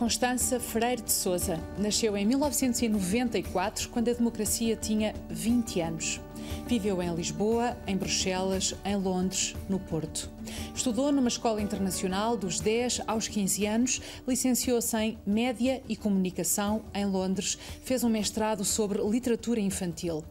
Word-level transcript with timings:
Constança 0.00 0.58
Freire 0.58 1.02
de 1.02 1.12
Souza 1.12 1.60
nasceu 1.76 2.16
em 2.16 2.24
1994, 2.24 3.90
quando 3.90 4.08
a 4.08 4.14
democracia 4.14 4.74
tinha 4.74 5.14
20 5.28 5.78
anos. 5.82 6.20
Viveu 6.66 7.02
em 7.02 7.14
Lisboa, 7.14 7.76
em 7.86 7.98
Bruxelas, 7.98 8.74
em 8.82 8.96
Londres, 8.96 9.54
no 9.68 9.78
Porto. 9.78 10.30
Estudou 10.74 11.12
numa 11.12 11.28
escola 11.28 11.60
internacional 11.60 12.34
dos 12.34 12.60
10 12.60 13.02
aos 13.06 13.28
15 13.28 13.66
anos, 13.66 14.00
licenciou-se 14.26 14.96
em 14.96 15.18
Média 15.26 15.82
e 15.86 15.94
Comunicação 15.94 16.82
em 16.94 17.04
Londres, 17.04 17.58
fez 17.84 18.02
um 18.02 18.08
mestrado 18.08 18.64
sobre 18.64 19.02
literatura 19.02 19.60
infantil. 19.60 20.24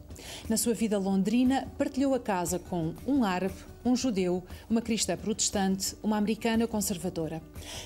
Na 0.48 0.56
sua 0.56 0.74
vida 0.74 0.98
londrina, 0.98 1.68
partilhou 1.78 2.12
a 2.12 2.18
casa 2.18 2.58
com 2.58 2.92
um 3.06 3.22
árabe, 3.22 3.54
um 3.84 3.96
judeu, 3.96 4.44
uma 4.68 4.82
cristã 4.82 5.16
protestante, 5.16 5.96
uma 6.02 6.16
americana 6.16 6.66
conservadora. 6.66 7.42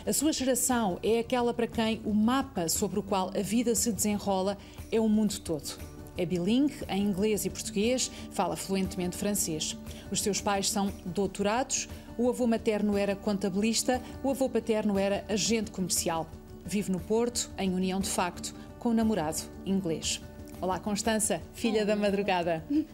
A 0.06 0.12
sua 0.12 0.32
geração 0.32 0.98
é 1.02 1.20
aquela 1.20 1.54
para 1.54 1.66
quem 1.66 2.00
o 2.04 2.12
mapa 2.12 2.68
sobre 2.68 2.98
o 2.98 3.02
qual 3.02 3.30
a 3.36 3.42
vida 3.42 3.74
se 3.74 3.92
desenrola 3.92 4.58
é 4.90 5.00
o 5.00 5.08
mundo 5.08 5.38
todo. 5.40 5.78
É 6.16 6.24
bilingue 6.24 6.74
em 6.88 7.02
inglês 7.02 7.44
e 7.44 7.50
português, 7.50 8.10
fala 8.30 8.56
fluentemente 8.56 9.16
francês. 9.16 9.76
Os 10.10 10.20
seus 10.20 10.40
pais 10.40 10.70
são 10.70 10.92
doutorados, 11.04 11.88
o 12.16 12.28
avô 12.28 12.46
materno 12.46 12.96
era 12.96 13.16
contabilista, 13.16 14.00
o 14.22 14.30
avô 14.30 14.48
paterno 14.48 14.98
era 14.98 15.24
agente 15.28 15.72
comercial. 15.72 16.28
Vive 16.64 16.92
no 16.92 17.00
Porto, 17.00 17.50
em 17.58 17.74
união 17.74 18.00
de 18.00 18.08
facto, 18.08 18.54
com 18.78 18.90
o 18.90 18.94
namorado 18.94 19.42
inglês. 19.66 20.20
Olá, 20.60 20.78
Constança, 20.78 21.42
filha 21.52 21.78
Olá. 21.78 21.86
da 21.86 21.96
madrugada. 21.96 22.64
Uh, 22.70 22.84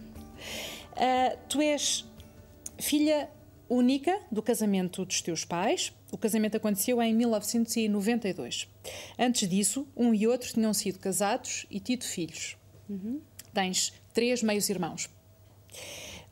tu 1.49 1.61
és 1.61 2.10
filha 2.81 3.31
única 3.69 4.19
do 4.31 4.43
casamento 4.43 5.05
dos 5.05 5.23
teus 5.23 5.45
pais. 5.45 5.93
O 6.11 6.19
casamento 6.19 6.57
aconteceu 6.57 7.01
em 7.01 7.15
1992. 7.15 8.69
Antes 9.19 9.49
disso, 9.49 9.87
um 9.97 10.13
e 10.13 10.27
outro 10.27 10.53
tinham 10.53 10.75
sido 10.75 10.99
casados 10.99 11.67
e 11.71 11.79
tido 11.79 12.05
filhos. 12.05 12.57
Uhum. 12.89 13.21
Tens 13.55 13.93
três 14.13 14.43
meios-irmãos. 14.43 15.09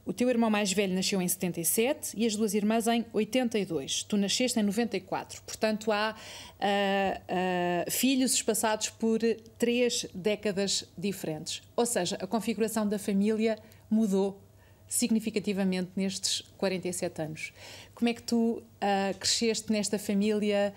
O 0.09 0.13
teu 0.15 0.31
irmão 0.31 0.49
mais 0.49 0.73
velho 0.73 0.95
nasceu 0.95 1.21
em 1.21 1.29
77 1.29 2.15
e 2.17 2.25
as 2.25 2.35
duas 2.35 2.55
irmãs 2.55 2.87
em 2.87 3.05
82. 3.12 4.05
Tu 4.05 4.17
nasceste 4.17 4.59
em 4.59 4.62
94. 4.62 5.43
Portanto, 5.43 5.93
há 5.93 6.17
uh, 6.17 7.87
uh, 7.87 7.91
filhos 7.91 8.33
espaçados 8.33 8.89
por 8.89 9.21
três 9.59 10.07
décadas 10.15 10.85
diferentes. 10.97 11.61
Ou 11.77 11.85
seja, 11.85 12.17
a 12.23 12.27
configuração 12.27 12.89
da 12.89 12.99
família 12.99 13.59
mudou 13.91 14.41
significativamente 14.89 15.91
nestes 15.94 16.41
47 16.56 17.22
anos. 17.22 17.53
Como 17.94 18.08
é 18.08 18.14
que 18.14 18.22
tu 18.22 18.62
uh, 18.62 19.19
cresceste 19.19 19.70
nesta 19.70 19.98
família 19.98 20.75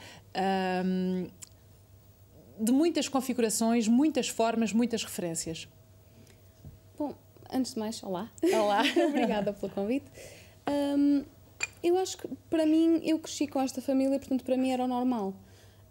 um, 0.85 1.27
de 2.59 2.71
muitas 2.71 3.07
configurações, 3.07 3.87
muitas 3.87 4.27
formas, 4.27 4.73
muitas 4.73 5.03
referências? 5.03 5.67
Bom, 6.99 7.15
antes 7.51 7.73
de 7.73 7.79
mais, 7.79 8.03
olá. 8.03 8.29
Olá. 8.43 8.83
Obrigada 9.09 9.53
pelo 9.53 9.71
convite. 9.71 10.05
Um, 10.69 11.23
eu 11.83 11.97
acho 11.97 12.17
que 12.17 12.27
para 12.49 12.65
mim, 12.65 13.01
eu 13.03 13.17
cresci 13.17 13.47
com 13.47 13.61
esta 13.61 13.81
família, 13.81 14.19
portanto, 14.19 14.43
para 14.43 14.57
mim 14.57 14.71
era 14.71 14.83
o 14.83 14.87
normal. 14.87 15.33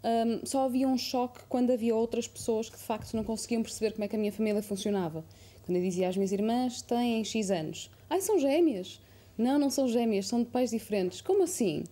Um, 0.03 0.45
só 0.45 0.65
havia 0.65 0.87
um 0.87 0.97
choque 0.97 1.41
quando 1.47 1.71
havia 1.71 1.95
outras 1.95 2.27
pessoas 2.27 2.69
que 2.69 2.77
de 2.77 2.83
facto 2.83 3.13
não 3.13 3.23
conseguiam 3.23 3.61
perceber 3.61 3.91
como 3.91 4.03
é 4.03 4.07
que 4.07 4.15
a 4.15 4.19
minha 4.19 4.31
família 4.31 4.61
funcionava. 4.61 5.23
Quando 5.65 5.77
eu 5.77 5.83
dizia 5.83 6.09
às 6.09 6.15
minhas 6.15 6.31
irmãs, 6.31 6.81
têm 6.81 7.23
X 7.23 7.51
anos. 7.51 7.89
Ai, 8.09 8.21
são 8.21 8.39
gêmeas. 8.39 8.99
Não, 9.37 9.57
não 9.57 9.69
são 9.69 9.87
gêmeas, 9.87 10.27
são 10.27 10.39
de 10.39 10.49
pais 10.49 10.71
diferentes. 10.71 11.21
Como 11.21 11.43
assim? 11.43 11.83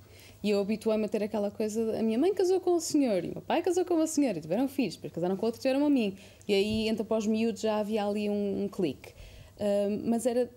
E 0.41 0.51
eu 0.51 0.61
habituei-me 0.61 1.05
a 1.05 1.09
ter 1.09 1.23
aquela 1.23 1.51
coisa: 1.51 1.97
a 1.97 2.03
minha 2.03 2.17
mãe 2.17 2.33
casou 2.33 2.59
com 2.59 2.75
o 2.75 2.79
senhor, 2.79 3.23
e 3.23 3.29
o 3.29 3.31
meu 3.33 3.41
pai 3.41 3.61
casou 3.61 3.83
com 3.83 3.95
uma 3.95 4.07
senhora, 4.07 4.37
e 4.37 4.41
tiveram 4.41 4.67
filhos, 4.67 4.95
depois 4.95 5.11
casaram 5.13 5.35
com 5.35 5.45
outro, 5.45 5.61
tiveram 5.61 5.85
a 5.85 5.89
mim. 5.89 6.15
E 6.47 6.53
aí, 6.53 6.87
entre 6.87 7.01
após 7.01 7.27
miúdos, 7.27 7.61
já 7.61 7.77
havia 7.77 8.05
ali 8.05 8.29
um, 8.29 8.63
um 8.63 8.67
clique. 8.67 9.09
Uh, 9.57 10.01
mas 10.05 10.25
era. 10.25 10.49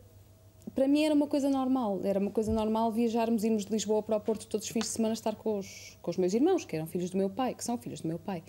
Para 0.75 0.89
mim 0.89 1.05
era 1.05 1.15
uma 1.15 1.27
coisa 1.27 1.51
normal, 1.51 2.01
era 2.03 2.19
uma 2.19 2.31
coisa 2.31 2.51
normal 2.51 2.91
viajarmos, 2.91 3.45
irmos 3.45 3.67
de 3.67 3.73
Lisboa 3.73 4.03
para 4.03 4.17
o 4.17 4.21
Porto 4.21 4.47
todos 4.47 4.67
os 4.67 4.73
fins 4.73 4.85
de 4.85 4.91
semana 4.91 5.13
estar 5.13 5.35
com 5.35 5.59
os, 5.59 5.99
com 6.01 6.11
os 6.11 6.17
meus 6.17 6.33
irmãos, 6.33 6.65
que 6.65 6.75
eram 6.75 6.87
filhos 6.87 7.11
do 7.11 7.19
meu 7.19 7.29
pai, 7.29 7.53
que 7.53 7.63
são 7.63 7.77
filhos 7.77 8.01
do 8.01 8.09
meu 8.09 8.19
pai. 8.19 8.43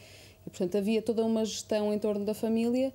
E 0.46 0.50
portanto 0.50 0.78
havia 0.78 1.02
toda 1.02 1.26
uma 1.26 1.44
gestão 1.44 1.92
em 1.92 2.00
torno 2.00 2.24
da 2.24 2.34
família 2.34 2.94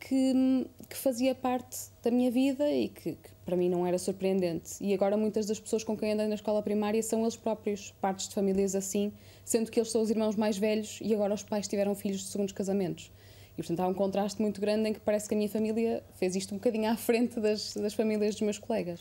que, 0.00 0.66
que 0.88 0.96
fazia 0.96 1.34
parte 1.34 1.76
da 2.02 2.10
minha 2.10 2.30
vida 2.30 2.68
e 2.68 2.88
que, 2.88 3.12
que, 3.12 3.30
para 3.44 3.56
mim 3.56 3.68
não 3.68 3.86
era 3.86 3.98
surpreendente. 3.98 4.72
E 4.80 4.94
agora 4.94 5.16
muitas 5.16 5.46
das 5.46 5.60
pessoas 5.60 5.84
com 5.84 5.96
quem 5.96 6.12
andei 6.12 6.26
na 6.26 6.34
escola 6.34 6.62
primária 6.62 7.02
são 7.02 7.20
eles 7.20 7.36
próprios 7.36 7.92
partes 8.00 8.28
de 8.28 8.34
famílias 8.34 8.74
assim, 8.74 9.12
sendo 9.44 9.70
que 9.70 9.78
eles 9.78 9.90
são 9.90 10.00
os 10.00 10.10
irmãos 10.10 10.34
mais 10.34 10.56
velhos 10.56 10.98
e 11.02 11.14
agora 11.14 11.34
os 11.34 11.42
pais 11.42 11.68
tiveram 11.68 11.94
filhos 11.94 12.20
de 12.20 12.26
segundos 12.28 12.52
casamentos. 12.52 13.12
E 13.52 13.56
portanto 13.56 13.80
há 13.80 13.86
um 13.86 13.94
contraste 13.94 14.40
muito 14.40 14.60
grande 14.60 14.88
em 14.88 14.92
que 14.94 15.00
parece 15.00 15.28
que 15.28 15.34
a 15.34 15.36
minha 15.36 15.48
família 15.48 16.02
fez 16.14 16.34
isto 16.34 16.54
um 16.54 16.58
bocadinho 16.58 16.90
à 16.90 16.96
frente 16.96 17.38
das, 17.38 17.74
das 17.74 17.92
famílias 17.92 18.34
dos 18.34 18.42
meus 18.42 18.58
colegas. 18.58 19.00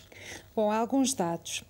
Bom, 0.55 0.69
há 0.69 0.77
alguns 0.77 1.13
dados. 1.13 1.63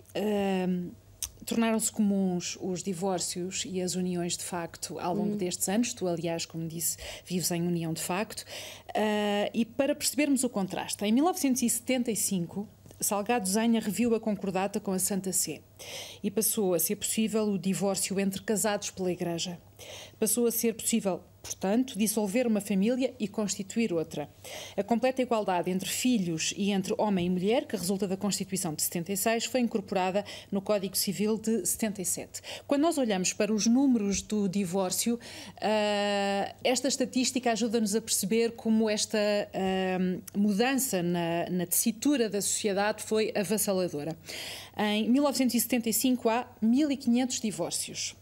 Tornaram-se 1.46 1.92
comuns 1.92 2.58
os 2.62 2.84
divórcios 2.84 3.64
e 3.66 3.82
as 3.82 3.96
uniões 3.96 4.38
de 4.38 4.44
facto 4.44 5.00
ao 5.00 5.14
longo 5.14 5.32
uhum. 5.32 5.38
destes 5.38 5.68
anos. 5.70 5.94
Tu, 5.94 6.08
aliás, 6.08 6.46
como 6.46 6.68
disse, 6.68 6.98
vives 7.26 7.52
em 7.52 7.62
união 7.62 7.94
de 7.94 8.02
facto. 8.02 8.42
Uh, 8.90 9.50
e 9.54 9.66
para 9.66 9.96
percebermos 9.96 10.44
o 10.44 10.50
contraste, 10.50 11.04
em 11.06 11.12
1975, 11.12 12.68
Salgado 13.02 13.48
Zenha 13.48 13.80
reviu 13.80 14.14
a 14.14 14.20
concordata 14.20 14.80
com 14.80 14.92
a 14.92 15.00
Santa 15.00 15.32
Sé 15.32 15.62
e 16.22 16.30
passou 16.30 16.74
a 16.74 16.80
ser 16.80 16.98
possível 16.98 17.44
o 17.46 17.58
divórcio 17.58 18.20
entre 18.20 18.42
casados 18.42 18.92
pela 18.92 19.12
Igreja. 19.12 19.58
Passou 20.20 20.46
a 20.46 20.52
ser 20.52 20.76
possível 20.76 21.22
portanto, 21.42 21.98
dissolver 21.98 22.48
uma 22.48 22.62
família 22.62 23.14
e 23.20 23.28
constituir 23.28 23.94
outra. 23.94 24.30
A 24.76 24.84
completa 24.84 25.22
igualdade 25.22 25.70
entre 25.70 25.90
filhos 25.90 26.54
e 26.58 26.72
entre 26.72 26.94
homem 26.98 27.28
e 27.28 27.30
mulher, 27.30 27.66
que 27.66 27.76
resulta 27.76 28.08
da 28.08 28.18
Constituição 28.18 28.74
de 28.74 28.82
76, 28.82 29.46
foi 29.46 29.62
incorporada 29.62 30.24
no 30.52 30.62
Código 30.62 30.98
Civil 30.98 31.38
de 31.38 31.66
77. 31.66 32.42
Quando 32.68 32.82
nós 32.82 32.98
olhamos 32.98 33.34
para 33.34 33.54
os 33.54 33.66
números 33.66 34.22
do 34.22 34.48
divórcio, 34.48 35.16
uh, 35.16 36.56
esta 36.64 36.88
estatística 36.88 37.52
ajuda-nos 37.52 37.96
a 37.96 38.02
perceber 38.02 38.52
como 38.52 38.90
esta 38.90 39.18
uh, 39.18 40.40
mudança 40.40 41.02
na, 41.02 41.50
na 41.50 41.66
tessitura 41.66 42.30
da 42.30 42.42
sociedade 42.42 43.04
foi 43.04 43.32
avassaladora. 43.36 44.18
Em 44.78 45.10
1975 45.10 46.30
há 46.30 46.48
1.500 46.64 47.42
divórcios. 47.42 48.19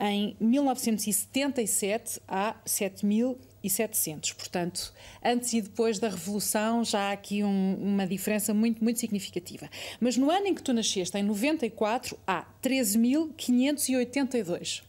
Em 0.00 0.36
1977 0.40 2.20
há 2.28 2.54
7.700. 2.64 4.32
Portanto, 4.34 4.94
antes 5.24 5.52
e 5.52 5.60
depois 5.60 5.98
da 5.98 6.08
Revolução 6.08 6.84
já 6.84 7.08
há 7.08 7.12
aqui 7.12 7.42
um, 7.42 7.76
uma 7.80 8.06
diferença 8.06 8.54
muito, 8.54 8.82
muito 8.82 9.00
significativa. 9.00 9.68
Mas 10.00 10.16
no 10.16 10.30
ano 10.30 10.46
em 10.46 10.54
que 10.54 10.62
tu 10.62 10.72
nasceste, 10.72 11.18
em 11.18 11.22
94, 11.22 12.16
há 12.26 12.46
13.582. 12.62 14.82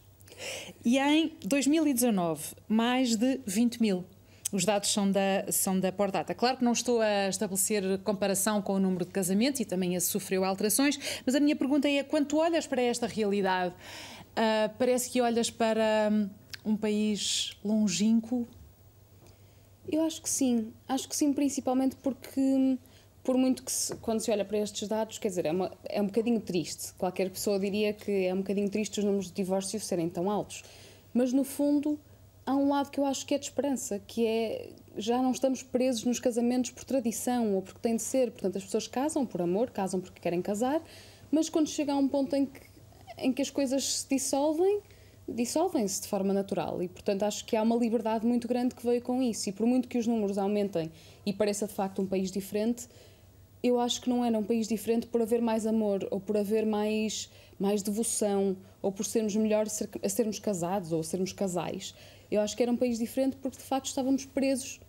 E 0.84 0.98
em 0.98 1.32
2019, 1.44 2.54
mais 2.68 3.16
de 3.16 3.40
20 3.46 3.80
mil. 3.80 4.04
Os 4.52 4.64
dados 4.64 4.92
são 4.92 5.10
da, 5.10 5.46
são 5.50 5.78
da 5.78 5.92
Pordata. 5.92 6.34
Claro 6.34 6.58
que 6.58 6.64
não 6.64 6.72
estou 6.72 7.00
a 7.00 7.28
estabelecer 7.28 7.98
comparação 7.98 8.60
com 8.60 8.74
o 8.74 8.80
número 8.80 9.04
de 9.04 9.12
casamentos 9.12 9.60
e 9.60 9.64
também 9.64 9.94
esse 9.94 10.08
sofreu 10.08 10.44
alterações, 10.44 10.98
mas 11.24 11.36
a 11.36 11.40
minha 11.40 11.54
pergunta 11.54 11.88
é: 11.88 12.02
quando 12.02 12.26
tu 12.26 12.38
olhas 12.38 12.66
para 12.66 12.82
esta 12.82 13.06
realidade, 13.06 13.72
Uh, 14.30 14.72
parece 14.78 15.10
que 15.10 15.20
olhas 15.20 15.50
para 15.50 16.10
hum, 16.10 16.28
um 16.64 16.76
país 16.76 17.56
longínquo? 17.64 18.46
Eu 19.90 20.02
acho 20.02 20.22
que 20.22 20.30
sim. 20.30 20.72
Acho 20.88 21.08
que 21.08 21.16
sim, 21.16 21.32
principalmente 21.32 21.96
porque, 21.96 22.40
hum, 22.40 22.78
por 23.22 23.36
muito 23.36 23.62
que 23.62 23.72
se, 23.72 23.94
quando 23.96 24.20
se 24.20 24.30
olha 24.30 24.44
para 24.44 24.58
estes 24.58 24.88
dados, 24.88 25.18
quer 25.18 25.28
dizer, 25.28 25.46
é, 25.46 25.52
uma, 25.52 25.72
é 25.88 26.00
um 26.00 26.06
bocadinho 26.06 26.40
triste. 26.40 26.94
Qualquer 26.94 27.30
pessoa 27.30 27.58
diria 27.58 27.92
que 27.92 28.26
é 28.26 28.32
um 28.32 28.38
bocadinho 28.38 28.70
triste 28.70 28.98
os 28.98 29.04
números 29.04 29.26
de 29.26 29.32
divórcio 29.32 29.80
serem 29.80 30.08
tão 30.08 30.30
altos. 30.30 30.62
Mas, 31.12 31.32
no 31.32 31.44
fundo, 31.44 31.98
há 32.46 32.54
um 32.54 32.68
lado 32.68 32.90
que 32.90 33.00
eu 33.00 33.04
acho 33.04 33.26
que 33.26 33.34
é 33.34 33.38
de 33.38 33.44
esperança, 33.46 34.00
que 34.06 34.26
é 34.26 34.70
já 34.96 35.22
não 35.22 35.30
estamos 35.30 35.62
presos 35.62 36.04
nos 36.04 36.18
casamentos 36.18 36.70
por 36.70 36.84
tradição 36.84 37.54
ou 37.54 37.62
porque 37.62 37.80
tem 37.80 37.96
de 37.96 38.02
ser. 38.02 38.30
Portanto, 38.30 38.58
as 38.58 38.64
pessoas 38.64 38.86
casam 38.86 39.24
por 39.24 39.40
amor, 39.42 39.70
casam 39.70 40.00
porque 40.00 40.20
querem 40.20 40.42
casar, 40.42 40.82
mas 41.30 41.48
quando 41.48 41.68
chega 41.68 41.92
a 41.92 41.96
um 41.96 42.08
ponto 42.08 42.34
em 42.34 42.46
que 42.46 42.60
em 43.20 43.32
que 43.32 43.42
as 43.42 43.50
coisas 43.50 43.84
se 43.84 44.08
dissolvem, 44.08 44.80
dissolvem-se 45.28 46.02
de 46.02 46.08
forma 46.08 46.32
natural 46.32 46.82
e, 46.82 46.88
portanto, 46.88 47.22
acho 47.22 47.44
que 47.44 47.56
há 47.56 47.62
uma 47.62 47.76
liberdade 47.76 48.26
muito 48.26 48.48
grande 48.48 48.74
que 48.74 48.84
veio 48.84 49.00
com 49.02 49.22
isso. 49.22 49.48
E 49.48 49.52
por 49.52 49.66
muito 49.66 49.88
que 49.88 49.98
os 49.98 50.06
números 50.06 50.38
aumentem 50.38 50.90
e 51.24 51.32
pareça 51.32 51.66
de 51.66 51.72
facto 51.72 52.02
um 52.02 52.06
país 52.06 52.30
diferente, 52.30 52.88
eu 53.62 53.78
acho 53.78 54.00
que 54.00 54.08
não 54.08 54.24
era 54.24 54.38
um 54.38 54.42
país 54.42 54.66
diferente 54.66 55.06
por 55.06 55.20
haver 55.20 55.42
mais 55.42 55.66
amor 55.66 56.06
ou 56.10 56.18
por 56.18 56.36
haver 56.36 56.64
mais, 56.64 57.30
mais 57.58 57.82
devoção 57.82 58.56
ou 58.80 58.90
por 58.90 59.04
sermos 59.04 59.36
melhor 59.36 59.66
a 60.02 60.08
sermos 60.08 60.38
casados 60.38 60.92
ou 60.92 61.02
sermos 61.02 61.32
casais. 61.32 61.94
Eu 62.30 62.40
acho 62.40 62.56
que 62.56 62.62
era 62.62 62.72
um 62.72 62.76
país 62.76 62.98
diferente 62.98 63.36
porque 63.36 63.58
de 63.58 63.62
facto 63.62 63.86
estávamos 63.86 64.24
presos 64.24 64.80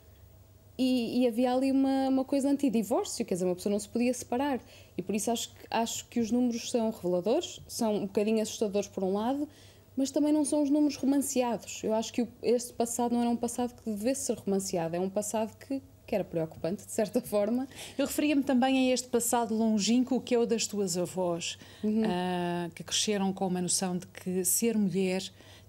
e, 0.82 1.22
e, 1.22 1.28
havia 1.28 1.54
ali 1.54 1.72
uma, 1.72 2.10
uma 2.10 2.26
coisa 2.26 2.50
anti-divórcio, 2.50 3.24
quer 3.24 3.36
dizer, 3.36 3.46
uma 3.46 3.54
pessoa 3.54 3.72
não 3.72 3.80
se 3.80 3.88
podia 3.88 4.12
separar. 4.12 4.60
E 4.98 5.02
por 5.04 5.14
isso 5.14 5.30
acho 5.30 5.50
que, 5.50 5.68
acho 5.70 6.08
que 6.08 6.20
os 6.20 6.32
números 6.32 6.72
são 6.72 6.90
reveladores, 6.90 7.62
são 7.68 7.98
um 7.98 8.08
bocadinho 8.08 8.42
assustadores 8.42 8.88
por 8.88 9.04
um 9.04 9.14
lado, 9.14 9.48
mas 9.96 10.10
também 10.10 10.34
não 10.34 10.44
são 10.44 10.64
os 10.64 10.72
números 10.72 10.96
romanceados. 10.96 11.84
Eu 11.84 11.94
acho 11.94 12.12
que 12.12 12.28
este 12.42 12.74
passado 12.74 13.14
não 13.14 13.22
era 13.22 13.30
um 13.30 13.36
passado 13.36 13.76
que 13.76 13.92
devesse 13.92 14.26
ser 14.26 14.38
romanceado, 14.40 14.96
é 14.96 15.00
um 15.00 15.10
passado 15.10 15.56
que, 15.56 15.84
que 16.08 16.16
era 16.16 16.24
preocupante, 16.24 16.84
de 16.84 16.92
certa 16.92 17.22
forma. 17.22 17.68
Eu 17.96 18.08
referia-me 18.08 18.42
também 18.42 18.90
a 18.90 18.94
este 18.94 19.08
passado 19.08 19.54
longínquo 19.54 20.20
que 20.20 20.34
é 20.34 20.40
o 20.40 20.48
das 20.48 20.66
tuas 20.66 20.98
avós, 20.98 21.60
uhum. 21.84 22.02
uh, 22.02 22.72
que 22.74 22.84
cresceram 22.84 23.32
com 23.32 23.46
uma 23.46 23.62
noção 23.62 24.00
de 24.00 24.08
que 24.08 24.44
ser 24.44 24.76
mulher, 24.76 25.22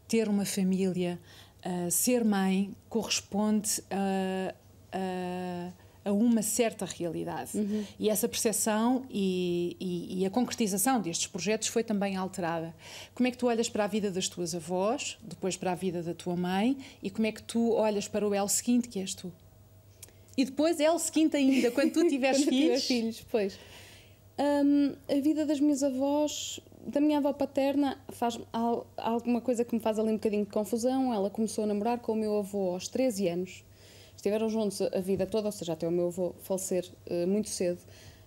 ter 0.09 0.27
uma 0.27 0.47
família, 0.47 1.21
uh, 1.67 1.91
ser 1.91 2.25
mãe, 2.25 2.75
corresponde 2.89 3.83
a. 3.91 4.55
Uh, 4.55 4.62
a 6.05 6.13
uma 6.13 6.43
certa 6.43 6.85
realidade. 6.85 7.57
Uhum. 7.57 7.85
E 7.99 8.09
essa 8.09 8.29
percepção 8.29 9.05
e, 9.11 9.77
e, 9.79 10.21
e, 10.21 10.27
a 10.27 10.31
concretização 10.31 11.01
destes 11.01 11.27
projetos 11.27 11.69
foi 11.69 11.85
também 11.85 12.17
alterada. 12.17 12.75
Como 13.15 13.27
é 13.27 13.31
que 13.31 13.39
tu 13.39 13.47
olhas 13.47 13.69
para 13.69 13.85
a 13.85 13.87
vida 13.87 14.11
das 14.11 14.29
tuas 14.29 14.55
avós, 14.55 15.19
depois 15.23 15.57
para 15.57 15.73
a 15.73 15.75
vida 15.75 16.03
da 16.03 16.15
tua 16.15 16.37
mãe, 16.37 16.77
e 17.03 17.11
como 17.11 17.27
é 17.27 17.33
que 17.33 17.43
tu 17.43 17.73
olhas 17.73 18.09
para 18.09 18.27
o 18.27 18.35
El 18.35 18.49
seguinte, 18.49 18.89
que 18.89 18.99
és 18.99 19.15
tu? 19.15 19.33
E 20.37 20.45
depois 20.45 20.81
é 20.81 20.91
o 20.91 20.99
seguinte 20.99 21.37
ainda, 21.37 21.71
quando 21.71 21.93
tu 21.93 22.07
tiveres 22.09 22.45
filhos. 22.45 22.85
filhos, 22.85 23.25
pois. 23.31 23.59
Um, 24.39 24.95
a 25.09 25.21
vida 25.21 25.45
das 25.45 25.61
minhas 25.61 25.83
avós, 25.83 26.59
da 26.87 27.01
minha 27.01 27.19
avó 27.19 27.33
paterna, 27.33 27.99
faz 28.09 28.41
alguma 28.97 29.41
coisa 29.41 29.65
que 29.65 29.75
me 29.75 29.81
faz 29.81 29.99
ali 29.99 30.09
um 30.09 30.15
bocadinho 30.15 30.45
de 30.45 30.51
confusão. 30.51 31.13
Ela 31.13 31.31
começou 31.31 31.65
a 31.65 31.67
namorar 31.67 31.99
com 31.99 32.13
o 32.13 32.17
meu 32.17 32.39
avô 32.39 32.71
aos 32.71 32.89
13 32.89 33.29
anos 33.29 33.65
estiveram 34.23 34.49
juntos 34.49 34.81
a 34.81 35.01
vida 35.01 35.27
toda, 35.27 35.49
ou 35.49 35.53
seja, 35.53 35.73
até 35.73 35.87
o 35.87 35.91
meu 35.91 36.07
avô 36.07 36.33
falecer 36.43 36.89
uh, 37.11 37.27
muito 37.27 37.49
cedo, 37.49 37.81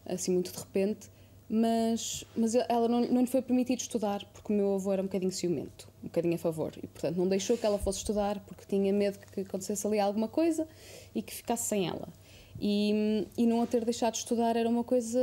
assim, 0.05 0.33
muito 0.33 0.51
de 0.51 0.59
repente, 0.59 1.07
mas, 1.49 2.25
mas 2.35 2.53
ela 2.53 2.89
não, 2.89 2.99
não 3.01 3.21
lhe 3.21 3.27
foi 3.27 3.41
permitido 3.41 3.79
estudar 3.79 4.25
porque 4.33 4.51
o 4.51 4.55
meu 4.55 4.73
avô 4.73 4.91
era 4.91 5.01
um 5.01 5.05
bocadinho 5.05 5.31
ciumento, 5.31 5.87
um 6.03 6.07
bocadinho 6.07 6.35
a 6.35 6.37
favor, 6.37 6.73
e 6.83 6.87
portanto 6.87 7.15
não 7.15 7.27
deixou 7.29 7.57
que 7.57 7.65
ela 7.65 7.79
fosse 7.79 7.99
estudar 7.99 8.39
porque 8.41 8.65
tinha 8.67 8.91
medo 8.91 9.19
que 9.19 9.41
acontecesse 9.41 9.87
ali 9.87 9.97
alguma 9.97 10.27
coisa 10.27 10.67
e 11.13 11.21
que 11.21 11.33
ficasse 11.33 11.69
sem 11.69 11.87
ela. 11.87 12.09
E, 12.59 13.25
e 13.37 13.45
não 13.45 13.61
a 13.61 13.67
ter 13.67 13.85
deixado 13.85 14.13
de 14.13 14.19
estudar 14.19 14.55
era 14.57 14.67
uma 14.67 14.83
coisa 14.83 15.19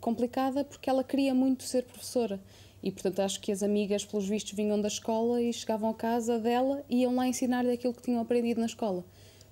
complicada 0.00 0.64
porque 0.64 0.90
ela 0.90 1.02
queria 1.02 1.34
muito 1.34 1.62
ser 1.64 1.84
professora. 1.84 2.40
E, 2.82 2.90
portanto, 2.90 3.20
acho 3.20 3.40
que 3.40 3.52
as 3.52 3.62
amigas, 3.62 4.04
pelos 4.04 4.26
vistos, 4.26 4.52
vinham 4.54 4.80
da 4.80 4.88
escola 4.88 5.40
e 5.40 5.52
chegavam 5.52 5.90
a 5.90 5.94
casa 5.94 6.38
dela 6.38 6.82
e 6.90 7.02
iam 7.02 7.14
lá 7.14 7.28
ensinar-lhe 7.28 7.70
aquilo 7.70 7.94
que 7.94 8.02
tinham 8.02 8.20
aprendido 8.20 8.58
na 8.58 8.66
escola. 8.66 9.04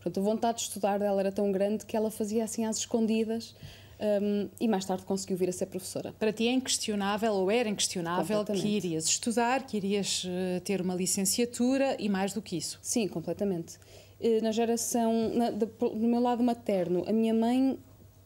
Portanto, 0.02 0.18
a 0.18 0.22
vontade 0.22 0.58
de 0.58 0.64
estudar 0.64 0.98
dela 0.98 1.20
era 1.20 1.30
tão 1.30 1.52
grande 1.52 1.84
que 1.84 1.96
ela 1.96 2.10
fazia 2.10 2.44
assim 2.44 2.64
às 2.64 2.78
escondidas 2.78 3.54
um, 4.00 4.48
e 4.58 4.66
mais 4.66 4.84
tarde 4.84 5.04
conseguiu 5.04 5.36
vir 5.36 5.50
a 5.50 5.52
ser 5.52 5.66
professora. 5.66 6.14
Para 6.18 6.32
ti 6.32 6.48
é 6.48 6.52
inquestionável, 6.52 7.34
ou 7.34 7.50
era 7.50 7.68
inquestionável, 7.68 8.44
que 8.44 8.66
irias 8.66 9.04
estudar, 9.06 9.66
que 9.66 9.76
irias 9.76 10.24
uh, 10.24 10.60
ter 10.62 10.80
uma 10.80 10.94
licenciatura 10.94 11.96
e 11.98 12.08
mais 12.08 12.32
do 12.32 12.40
que 12.40 12.56
isso? 12.56 12.78
Sim, 12.80 13.06
completamente. 13.08 13.76
Uh, 14.18 14.42
na 14.42 14.52
geração, 14.52 15.30
na, 15.34 15.50
do 15.50 15.70
meu 15.94 16.20
lado 16.20 16.42
materno, 16.42 17.04
a 17.06 17.12
minha 17.12 17.34
mãe 17.34 17.78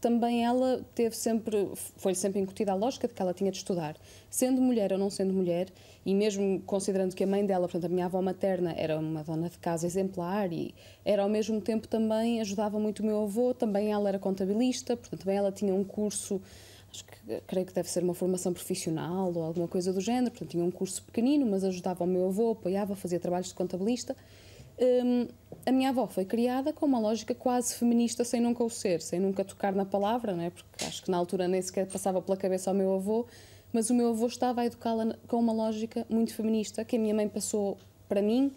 também 0.05 0.45
ela 0.45 0.85
teve 0.95 1.17
sempre, 1.17 1.67
foi 1.97 2.15
sempre 2.15 2.39
incutida 2.39 2.73
a 2.73 2.75
lógica 2.75 3.09
de 3.09 3.15
que 3.15 3.23
ela 3.23 3.33
tinha 3.33 3.51
de 3.51 3.57
estudar. 3.57 3.97
Sendo 4.29 4.61
mulher 4.61 4.93
ou 4.93 4.99
não 4.99 5.09
sendo 5.09 5.33
mulher, 5.33 5.69
e 6.05 6.15
mesmo 6.15 6.61
considerando 6.67 7.15
que 7.15 7.25
a 7.25 7.27
mãe 7.27 7.47
dela, 7.47 7.63
portanto 7.63 7.87
a 7.87 7.89
minha 7.89 8.05
avó 8.05 8.21
materna, 8.21 8.75
era 8.77 8.99
uma 8.99 9.25
dona 9.25 9.49
de 9.49 9.57
casa 9.57 9.87
exemplar 9.87 10.53
e 10.53 10.75
era 11.07 11.23
ao 11.23 11.29
mesmo 11.31 11.59
tempo 11.59 11.89
também, 11.89 12.39
ajudava 12.43 12.79
muito 12.79 13.01
o 13.01 13.07
meu 13.07 13.23
avô, 13.23 13.55
também 13.55 13.93
ela 13.93 14.07
era 14.07 14.19
contabilista, 14.19 14.95
portanto 14.95 15.21
também 15.21 15.39
ela 15.39 15.51
tinha 15.51 15.75
um 15.75 15.83
curso, 15.83 16.39
acho 16.93 17.03
que 17.07 17.41
creio 17.47 17.65
que 17.65 17.73
deve 17.73 17.89
ser 17.89 18.03
uma 18.03 18.13
formação 18.13 18.53
profissional 18.53 19.33
ou 19.35 19.43
alguma 19.43 19.67
coisa 19.67 19.91
do 19.91 20.03
género, 20.03 20.33
portanto 20.33 20.51
tinha 20.51 20.65
um 20.65 20.71
curso 20.71 21.03
pequenino, 21.03 21.47
mas 21.47 21.65
ajudava 21.65 22.05
o 22.05 22.07
meu 22.07 22.27
avô, 22.27 22.51
apoiava, 22.51 22.95
fazia 22.95 23.19
trabalhos 23.19 23.49
de 23.49 23.55
contabilista. 23.55 24.15
Um, 24.79 25.29
a 25.67 25.73
minha 25.73 25.91
avó 25.91 26.07
foi 26.07 26.25
criada 26.25 26.73
com 26.73 26.85
uma 26.85 26.99
lógica 26.99 27.35
quase 27.35 27.75
feminista, 27.75 28.25
sem 28.25 28.41
nunca 28.41 28.63
o 28.63 28.69
ser, 28.69 29.01
sem 29.01 29.19
nunca 29.19 29.45
tocar 29.45 29.73
na 29.73 29.85
palavra, 29.85 30.35
né? 30.35 30.51
porque 30.51 30.85
acho 30.85 31.03
que 31.05 31.11
na 31.11 31.17
altura 31.17 31.49
nem 31.49 31.63
sequer 31.63 31.87
passava 31.87 32.21
pela 32.21 32.37
cabeça 32.37 32.71
ao 32.71 32.77
meu 32.77 32.93
avô, 32.95 33.27
mas 33.73 33.89
o 33.89 33.95
meu 33.95 34.09
avô 34.09 34.27
estava 34.27 34.61
a 34.61 34.67
educá-la 34.67 35.17
com 35.27 35.39
uma 35.39 35.53
lógica 35.53 36.07
muito 36.11 36.35
feminista, 36.35 36.85
que 36.85 36.97
a 36.97 36.99
minha 36.99 37.15
mãe 37.15 37.29
passou 37.29 37.79
para 38.09 38.21
mim, 38.21 38.53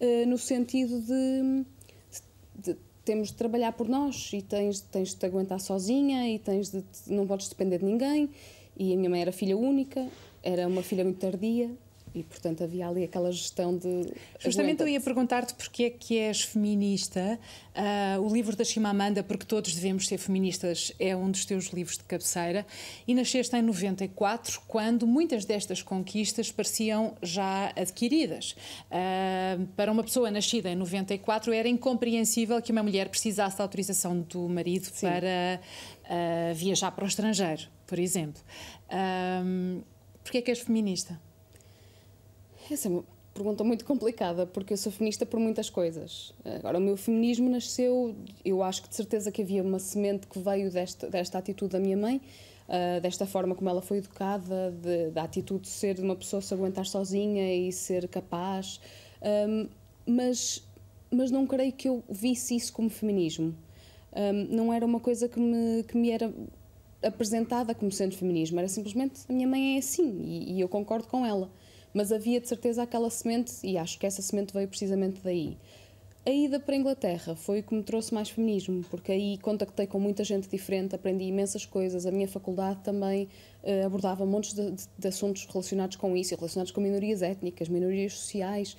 uh, 0.00 0.28
no 0.28 0.38
sentido 0.38 1.00
de, 1.00 1.64
de, 2.10 2.72
de, 2.72 2.78
temos 3.04 3.28
de 3.28 3.34
trabalhar 3.34 3.72
por 3.72 3.88
nós 3.88 4.30
e 4.32 4.40
tens, 4.40 4.80
tens 4.80 5.08
de 5.08 5.16
te 5.16 5.26
aguentar 5.26 5.60
sozinha 5.60 6.28
e 6.28 6.38
tens 6.38 6.70
de, 6.70 6.84
não 7.08 7.26
podes 7.26 7.48
depender 7.48 7.78
de 7.78 7.84
ninguém. 7.84 8.30
E 8.76 8.92
a 8.92 8.96
minha 8.96 9.10
mãe 9.10 9.22
era 9.22 9.32
filha 9.32 9.56
única, 9.56 10.06
era 10.42 10.66
uma 10.66 10.82
filha 10.82 11.04
muito 11.04 11.18
tardia, 11.18 11.70
e 12.14 12.22
portanto 12.22 12.62
havia 12.62 12.88
ali 12.88 13.04
aquela 13.04 13.32
gestão 13.32 13.76
de 13.76 14.12
justamente 14.38 14.80
eu 14.80 14.88
ia 14.88 15.00
perguntar-te 15.00 15.54
porque 15.54 15.84
é 15.84 15.90
que 15.90 16.18
és 16.18 16.42
feminista. 16.42 17.38
Uh, 17.74 18.22
o 18.22 18.32
livro 18.32 18.54
da 18.54 18.64
Chimamanda 18.64 19.22
porque 19.22 19.44
todos 19.44 19.74
devemos 19.74 20.06
ser 20.06 20.18
feministas 20.18 20.92
é 20.98 21.16
um 21.16 21.30
dos 21.30 21.44
teus 21.44 21.66
livros 21.66 21.98
de 21.98 22.04
cabeceira. 22.04 22.64
E 23.06 23.14
nasceste 23.14 23.56
em 23.56 23.62
94 23.62 24.62
quando 24.68 25.06
muitas 25.06 25.44
destas 25.44 25.82
conquistas 25.82 26.52
pareciam 26.52 27.16
já 27.20 27.72
adquiridas. 27.76 28.54
Uh, 28.90 29.66
para 29.76 29.90
uma 29.90 30.04
pessoa 30.04 30.30
nascida 30.30 30.70
em 30.70 30.76
94 30.76 31.52
era 31.52 31.68
incompreensível 31.68 32.62
que 32.62 32.70
uma 32.70 32.82
mulher 32.82 33.08
precisasse 33.08 33.58
da 33.58 33.64
autorização 33.64 34.20
do 34.20 34.48
marido 34.48 34.86
Sim. 34.86 35.08
para 35.08 35.60
uh, 36.04 36.54
viajar 36.54 36.92
para 36.92 37.04
o 37.04 37.08
estrangeiro 37.08 37.74
por 37.86 37.98
exemplo. 37.98 38.42
Um, 38.90 39.82
porque 40.22 40.38
é 40.38 40.42
que 40.42 40.50
és 40.50 40.60
feminista 40.60 41.20
essa 42.70 42.88
é 42.88 42.90
uma 42.90 43.04
pergunta 43.34 43.64
muito 43.64 43.84
complicada, 43.84 44.46
porque 44.46 44.72
eu 44.72 44.76
sou 44.76 44.92
feminista 44.92 45.26
por 45.26 45.40
muitas 45.40 45.68
coisas. 45.68 46.32
Agora, 46.44 46.78
o 46.78 46.80
meu 46.80 46.96
feminismo 46.96 47.50
nasceu, 47.50 48.14
eu 48.44 48.62
acho 48.62 48.82
que 48.82 48.88
de 48.88 48.94
certeza 48.94 49.32
que 49.32 49.42
havia 49.42 49.62
uma 49.62 49.80
semente 49.80 50.26
que 50.26 50.38
veio 50.38 50.70
desta, 50.70 51.10
desta 51.10 51.38
atitude 51.38 51.72
da 51.72 51.80
minha 51.80 51.96
mãe, 51.96 52.20
uh, 52.68 53.00
desta 53.00 53.26
forma 53.26 53.54
como 53.54 53.68
ela 53.68 53.82
foi 53.82 53.98
educada, 53.98 54.70
de, 54.70 55.10
da 55.10 55.24
atitude 55.24 55.62
de 55.62 55.68
ser 55.68 55.94
de 55.96 56.02
uma 56.02 56.14
pessoa 56.14 56.40
se 56.40 56.54
aguentar 56.54 56.86
sozinha 56.86 57.54
e 57.54 57.72
ser 57.72 58.06
capaz. 58.06 58.80
Um, 59.48 59.68
mas, 60.06 60.62
mas 61.10 61.30
não 61.30 61.46
creio 61.46 61.72
que 61.72 61.88
eu 61.88 62.04
visse 62.08 62.54
isso 62.54 62.72
como 62.72 62.88
feminismo. 62.88 63.54
Um, 64.14 64.54
não 64.54 64.72
era 64.72 64.86
uma 64.86 65.00
coisa 65.00 65.28
que 65.28 65.40
me, 65.40 65.82
que 65.82 65.96
me 65.96 66.10
era 66.10 66.32
apresentada 67.02 67.74
como 67.74 67.90
sendo 67.90 68.14
feminismo, 68.16 68.58
era 68.58 68.68
simplesmente 68.68 69.20
a 69.28 69.32
minha 69.32 69.46
mãe 69.46 69.74
é 69.74 69.78
assim 69.78 70.22
e, 70.22 70.52
e 70.54 70.60
eu 70.60 70.68
concordo 70.68 71.06
com 71.06 71.26
ela 71.26 71.50
mas 71.94 72.10
havia 72.10 72.40
de 72.40 72.48
certeza 72.48 72.82
aquela 72.82 73.08
semente 73.08 73.54
e 73.62 73.78
acho 73.78 73.98
que 73.98 74.04
essa 74.04 74.20
semente 74.20 74.52
veio 74.52 74.68
precisamente 74.68 75.20
daí. 75.22 75.56
A 76.26 76.30
ida 76.30 76.58
para 76.58 76.74
a 76.74 76.78
Inglaterra 76.78 77.36
foi 77.36 77.60
o 77.60 77.62
que 77.62 77.74
me 77.74 77.82
trouxe 77.82 78.12
mais 78.14 78.30
feminismo, 78.30 78.82
porque 78.90 79.12
aí 79.12 79.36
contactei 79.38 79.86
com 79.86 80.00
muita 80.00 80.24
gente 80.24 80.48
diferente, 80.48 80.94
aprendi 80.94 81.24
imensas 81.24 81.66
coisas. 81.66 82.06
A 82.06 82.10
minha 82.10 82.26
faculdade 82.26 82.80
também 82.82 83.28
uh, 83.62 83.84
abordava 83.84 84.24
montes 84.24 84.54
de, 84.54 84.70
de, 84.70 84.84
de, 84.98 85.08
assuntos 85.08 85.44
relacionados 85.44 85.96
com 85.96 86.16
isso, 86.16 86.34
relacionados 86.34 86.72
com 86.72 86.80
minorias 86.80 87.20
étnicas, 87.20 87.68
minorias 87.68 88.14
sociais. 88.14 88.74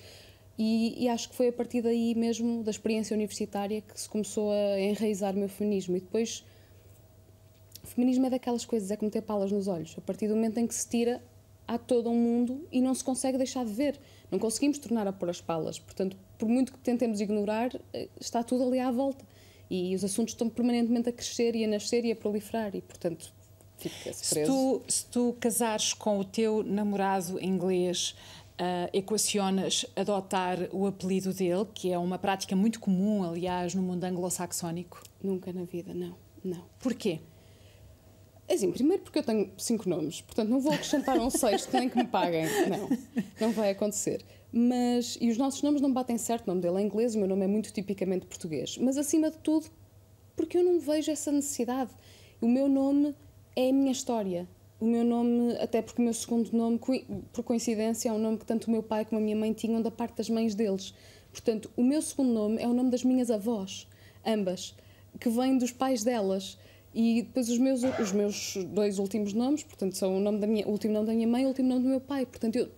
E, 0.57 1.03
e, 1.03 1.07
acho 1.07 1.29
que 1.29 1.35
foi 1.35 1.49
a 1.49 1.53
partir 1.53 1.83
daí 1.83 2.15
mesmo, 2.15 2.63
da 2.63 2.71
experiência 2.71 3.13
universitária, 3.13 3.79
que 3.79 3.99
se 3.99 4.09
começou 4.09 4.51
a 4.51 4.79
enraizar 4.79 5.35
o 5.35 5.37
meu 5.37 5.49
feminismo. 5.49 5.97
E 5.97 5.99
depois, 5.99 6.43
o 7.83 7.87
feminismo 7.87 8.25
é 8.25 8.29
daquelas 8.31 8.65
coisas, 8.65 8.89
é 8.89 8.95
como 8.95 9.11
ter 9.11 9.21
palas 9.21 9.51
nos 9.51 9.67
olhos. 9.67 9.93
A 9.97 10.01
partir 10.01 10.27
do 10.27 10.35
momento 10.35 10.57
em 10.57 10.65
que 10.65 10.73
se 10.73 10.89
tira, 10.89 11.21
há 11.67 11.77
todo 11.77 12.09
um 12.09 12.15
mundo 12.15 12.67
e 12.71 12.81
não 12.81 12.93
se 12.93 13.03
consegue 13.03 13.37
deixar 13.37 13.65
de 13.65 13.71
ver. 13.71 13.99
Não 14.31 14.39
conseguimos 14.39 14.77
tornar 14.77 15.07
a 15.07 15.13
pôr 15.13 15.29
as 15.29 15.41
palas. 15.41 15.79
Portanto, 15.79 16.17
por 16.37 16.47
muito 16.47 16.71
que 16.71 16.79
tentemos 16.79 17.21
ignorar, 17.21 17.71
eh, 17.93 18.09
está 18.19 18.43
tudo 18.43 18.63
ali 18.63 18.79
à 18.79 18.91
volta. 18.91 19.25
E 19.69 19.95
os 19.95 20.03
assuntos 20.03 20.33
estão 20.33 20.49
permanentemente 20.49 21.09
a 21.09 21.11
crescer 21.11 21.55
e 21.55 21.63
a 21.63 21.67
nascer 21.67 22.05
e 22.05 22.11
a 22.11 22.15
proliferar. 22.15 22.75
E, 22.75 22.81
portanto, 22.81 23.33
fica 23.77 24.13
Se 24.13 24.43
tu, 24.43 24.81
se 24.87 25.05
tu 25.07 25.35
casares 25.39 25.93
com 25.93 26.19
o 26.19 26.25
teu 26.25 26.63
namorado 26.63 27.41
inglês, 27.41 28.15
uh, 28.59 28.89
equacionas 28.93 29.85
adotar 29.95 30.69
o 30.71 30.85
apelido 30.85 31.33
dele, 31.33 31.65
que 31.73 31.91
é 31.91 31.97
uma 31.97 32.17
prática 32.17 32.55
muito 32.55 32.79
comum, 32.79 33.23
aliás, 33.23 33.73
no 33.73 33.81
mundo 33.81 34.03
anglo-saxónico? 34.03 35.01
Nunca 35.21 35.51
na 35.51 35.63
vida, 35.63 35.93
não. 35.93 36.15
Não. 36.43 36.63
Porquê? 36.79 37.21
É 38.47 38.53
assim, 38.53 38.71
primeiro 38.71 39.01
porque 39.01 39.19
eu 39.19 39.23
tenho 39.23 39.51
cinco 39.57 39.89
nomes, 39.89 40.21
portanto 40.21 40.49
não 40.49 40.59
vou 40.59 40.71
acrescentar 40.71 41.17
um 41.19 41.29
sexto 41.31 41.73
nem 41.73 41.89
que 41.89 41.97
me 41.97 42.05
paguem. 42.05 42.45
Não, 42.69 42.89
não 43.41 43.51
vai 43.51 43.71
acontecer. 43.71 44.23
Mas, 44.51 45.17
e 45.19 45.29
os 45.29 45.37
nossos 45.37 45.61
nomes 45.61 45.81
não 45.81 45.91
batem 45.91 46.17
certo, 46.17 46.45
o 46.45 46.49
nome 46.49 46.61
dele 46.61 46.77
é 46.77 46.81
inglês, 46.81 47.15
o 47.15 47.19
meu 47.19 47.27
nome 47.27 47.43
é 47.43 47.47
muito 47.47 47.73
tipicamente 47.73 48.25
português. 48.25 48.77
Mas 48.77 48.97
acima 48.97 49.29
de 49.29 49.37
tudo, 49.39 49.67
porque 50.35 50.57
eu 50.57 50.63
não 50.63 50.79
vejo 50.79 51.11
essa 51.11 51.31
necessidade. 51.31 51.91
O 52.39 52.47
meu 52.47 52.69
nome 52.69 53.15
é 53.55 53.69
a 53.69 53.73
minha 53.73 53.91
história. 53.91 54.47
O 54.79 54.85
meu 54.85 55.03
nome, 55.03 55.57
até 55.57 55.81
porque 55.81 56.01
o 56.01 56.05
meu 56.05 56.13
segundo 56.13 56.51
nome, 56.51 56.79
por 57.33 57.43
coincidência, 57.43 58.09
é 58.09 58.11
um 58.13 58.19
nome 58.19 58.37
que 58.37 58.45
tanto 58.45 58.67
o 58.67 58.71
meu 58.71 58.83
pai 58.83 59.05
como 59.05 59.19
a 59.19 59.23
minha 59.23 59.35
mãe 59.35 59.51
tinham 59.53 59.81
da 59.81 59.89
parte 59.89 60.17
das 60.17 60.29
mães 60.29 60.53
deles. 60.53 60.93
Portanto, 61.31 61.69
o 61.75 61.83
meu 61.83 62.01
segundo 62.01 62.31
nome 62.31 62.61
é 62.61 62.67
o 62.67 62.73
nome 62.73 62.91
das 62.91 63.03
minhas 63.03 63.31
avós, 63.31 63.87
ambas, 64.25 64.75
que 65.19 65.29
vêm 65.29 65.57
dos 65.57 65.71
pais 65.71 66.03
delas. 66.03 66.57
E 66.95 67.23
depois 67.23 67.49
os 67.49 67.57
meus, 67.57 67.83
os 67.83 68.11
meus 68.13 68.57
dois 68.69 68.97
últimos 68.97 69.33
nomes, 69.33 69.63
portanto, 69.63 69.97
são 69.97 70.15
o, 70.15 70.19
nome 70.19 70.39
da 70.39 70.47
minha, 70.47 70.65
o 70.65 70.71
último 70.71 70.93
nome 70.93 71.07
da 71.07 71.13
minha 71.13 71.27
mãe 71.27 71.43
e 71.43 71.45
o 71.45 71.49
último 71.49 71.67
nome 71.69 71.81
do 71.83 71.89
meu 71.89 71.99
pai. 71.99 72.25
Portanto, 72.25 72.55
eu 72.55 72.71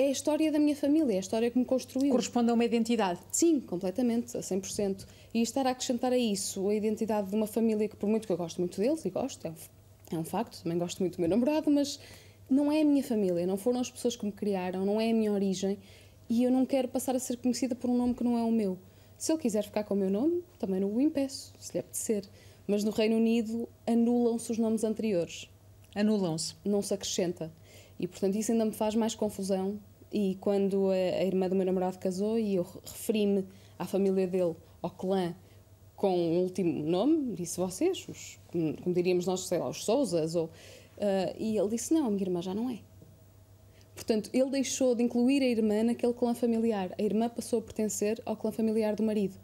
é 0.00 0.04
a 0.06 0.10
história 0.10 0.52
da 0.52 0.60
minha 0.60 0.76
família, 0.76 1.14
é 1.14 1.16
a 1.16 1.20
história 1.20 1.50
que 1.50 1.58
me 1.58 1.64
construiu. 1.64 2.12
Corresponde 2.12 2.50
a 2.52 2.54
uma 2.54 2.64
identidade? 2.64 3.18
Sim, 3.32 3.58
completamente, 3.58 4.36
a 4.36 4.40
100%. 4.40 5.04
E 5.34 5.42
estar 5.42 5.66
a 5.66 5.70
acrescentar 5.70 6.12
a 6.12 6.16
isso 6.16 6.68
a 6.68 6.74
identidade 6.74 7.30
de 7.30 7.34
uma 7.34 7.48
família 7.48 7.88
que, 7.88 7.96
por 7.96 8.08
muito 8.08 8.24
que 8.24 8.32
eu 8.32 8.36
gosto 8.36 8.58
muito 8.58 8.80
deles, 8.80 9.04
e 9.04 9.10
gosto, 9.10 9.44
é 9.44 9.50
um, 9.50 9.54
é 10.12 10.18
um 10.18 10.24
facto, 10.24 10.62
também 10.62 10.78
gosto 10.78 11.00
muito 11.00 11.16
do 11.16 11.20
meu 11.20 11.28
namorado, 11.28 11.68
mas 11.68 11.98
não 12.48 12.70
é 12.70 12.82
a 12.82 12.84
minha 12.84 13.02
família, 13.02 13.44
não 13.44 13.56
foram 13.56 13.80
as 13.80 13.90
pessoas 13.90 14.14
que 14.14 14.24
me 14.24 14.30
criaram, 14.30 14.86
não 14.86 15.00
é 15.00 15.10
a 15.10 15.14
minha 15.14 15.32
origem 15.32 15.76
e 16.30 16.44
eu 16.44 16.50
não 16.50 16.64
quero 16.64 16.88
passar 16.88 17.16
a 17.16 17.18
ser 17.18 17.36
conhecida 17.36 17.74
por 17.74 17.90
um 17.90 17.96
nome 17.96 18.14
que 18.14 18.22
não 18.22 18.38
é 18.38 18.42
o 18.42 18.52
meu. 18.52 18.78
Se 19.16 19.32
ele 19.32 19.40
quiser 19.40 19.64
ficar 19.64 19.82
com 19.84 19.94
o 19.94 19.96
meu 19.96 20.10
nome, 20.10 20.44
também 20.58 20.78
não 20.78 20.94
o 20.94 21.00
impeço, 21.00 21.52
se 21.58 21.72
lhe 21.72 21.80
apetecer. 21.80 22.24
Mas 22.68 22.84
no 22.84 22.90
Reino 22.90 23.16
Unido 23.16 23.66
anulam-se 23.86 24.52
os 24.52 24.58
nomes 24.58 24.84
anteriores. 24.84 25.48
Anulam-se? 25.94 26.54
Não 26.62 26.82
se 26.82 26.92
acrescenta. 26.92 27.50
E 27.98 28.06
portanto 28.06 28.36
isso 28.36 28.52
ainda 28.52 28.66
me 28.66 28.72
faz 28.72 28.94
mais 28.94 29.14
confusão. 29.14 29.80
E 30.12 30.36
quando 30.38 30.90
a, 30.90 31.24
irmã 31.24 31.48
do 31.48 31.56
meu 31.56 31.64
namorado 31.64 31.98
casou 31.98 32.38
e 32.38 32.56
eu 32.56 32.66
referi-me 32.84 33.46
à 33.78 33.86
família 33.86 34.26
dele, 34.26 34.54
ao 34.82 34.90
clã, 34.90 35.34
com 35.96 36.14
o 36.14 36.42
último 36.42 36.84
nome, 36.84 37.34
disse 37.34 37.58
vocês, 37.58 38.06
os, 38.06 38.38
como, 38.46 38.74
diríamos 38.94 39.24
nós, 39.24 39.40
sei 39.48 39.58
lá, 39.58 39.68
os 39.68 39.84
Sousas, 39.84 40.36
ou, 40.36 40.44
uh, 40.44 41.34
e 41.38 41.56
ele 41.56 41.68
disse: 41.70 41.92
Não, 41.92 42.06
a 42.06 42.10
minha 42.10 42.22
irmã 42.22 42.42
já 42.42 42.54
não 42.54 42.70
é. 42.70 42.80
Portanto, 43.94 44.30
ele 44.32 44.50
deixou 44.50 44.94
de 44.94 45.02
incluir 45.02 45.42
a 45.42 45.46
irmã 45.46 45.82
naquele 45.82 46.12
clã 46.12 46.34
familiar. 46.34 46.94
A 46.98 47.02
irmã 47.02 47.28
passou 47.28 47.58
a 47.58 47.62
pertencer 47.62 48.22
ao 48.24 48.36
clã 48.36 48.52
familiar 48.52 48.94
do 48.94 49.02
marido. 49.02 49.36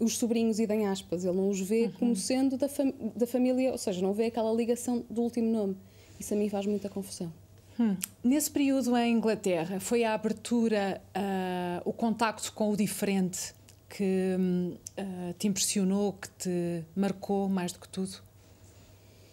Os 0.00 0.16
sobrinhos, 0.16 0.58
idem 0.58 0.86
aspas, 0.86 1.24
ele 1.24 1.36
não 1.36 1.48
os 1.48 1.60
vê 1.60 1.84
uhum. 1.84 1.92
como 1.92 2.16
sendo 2.16 2.56
da, 2.56 2.68
fam 2.68 2.92
da 3.16 3.26
família, 3.26 3.72
ou 3.72 3.78
seja, 3.78 4.00
não 4.00 4.12
vê 4.12 4.26
aquela 4.26 4.52
ligação 4.52 5.04
do 5.10 5.22
último 5.22 5.50
nome. 5.50 5.76
Isso 6.20 6.34
a 6.34 6.36
mim 6.36 6.48
faz 6.48 6.66
muita 6.66 6.88
confusão. 6.88 7.32
Hum. 7.78 7.96
Nesse 8.24 8.50
período 8.50 8.96
em 8.96 9.12
Inglaterra, 9.12 9.78
foi 9.78 10.02
a 10.04 10.14
abertura, 10.14 11.00
uh, 11.16 11.88
o 11.88 11.92
contacto 11.92 12.52
com 12.52 12.70
o 12.70 12.76
diferente 12.76 13.54
que 13.88 14.36
uh, 14.36 15.32
te 15.38 15.46
impressionou, 15.46 16.12
que 16.12 16.28
te 16.30 16.84
marcou 16.94 17.48
mais 17.48 17.72
do 17.72 17.78
que 17.78 17.88
tudo? 17.88 18.20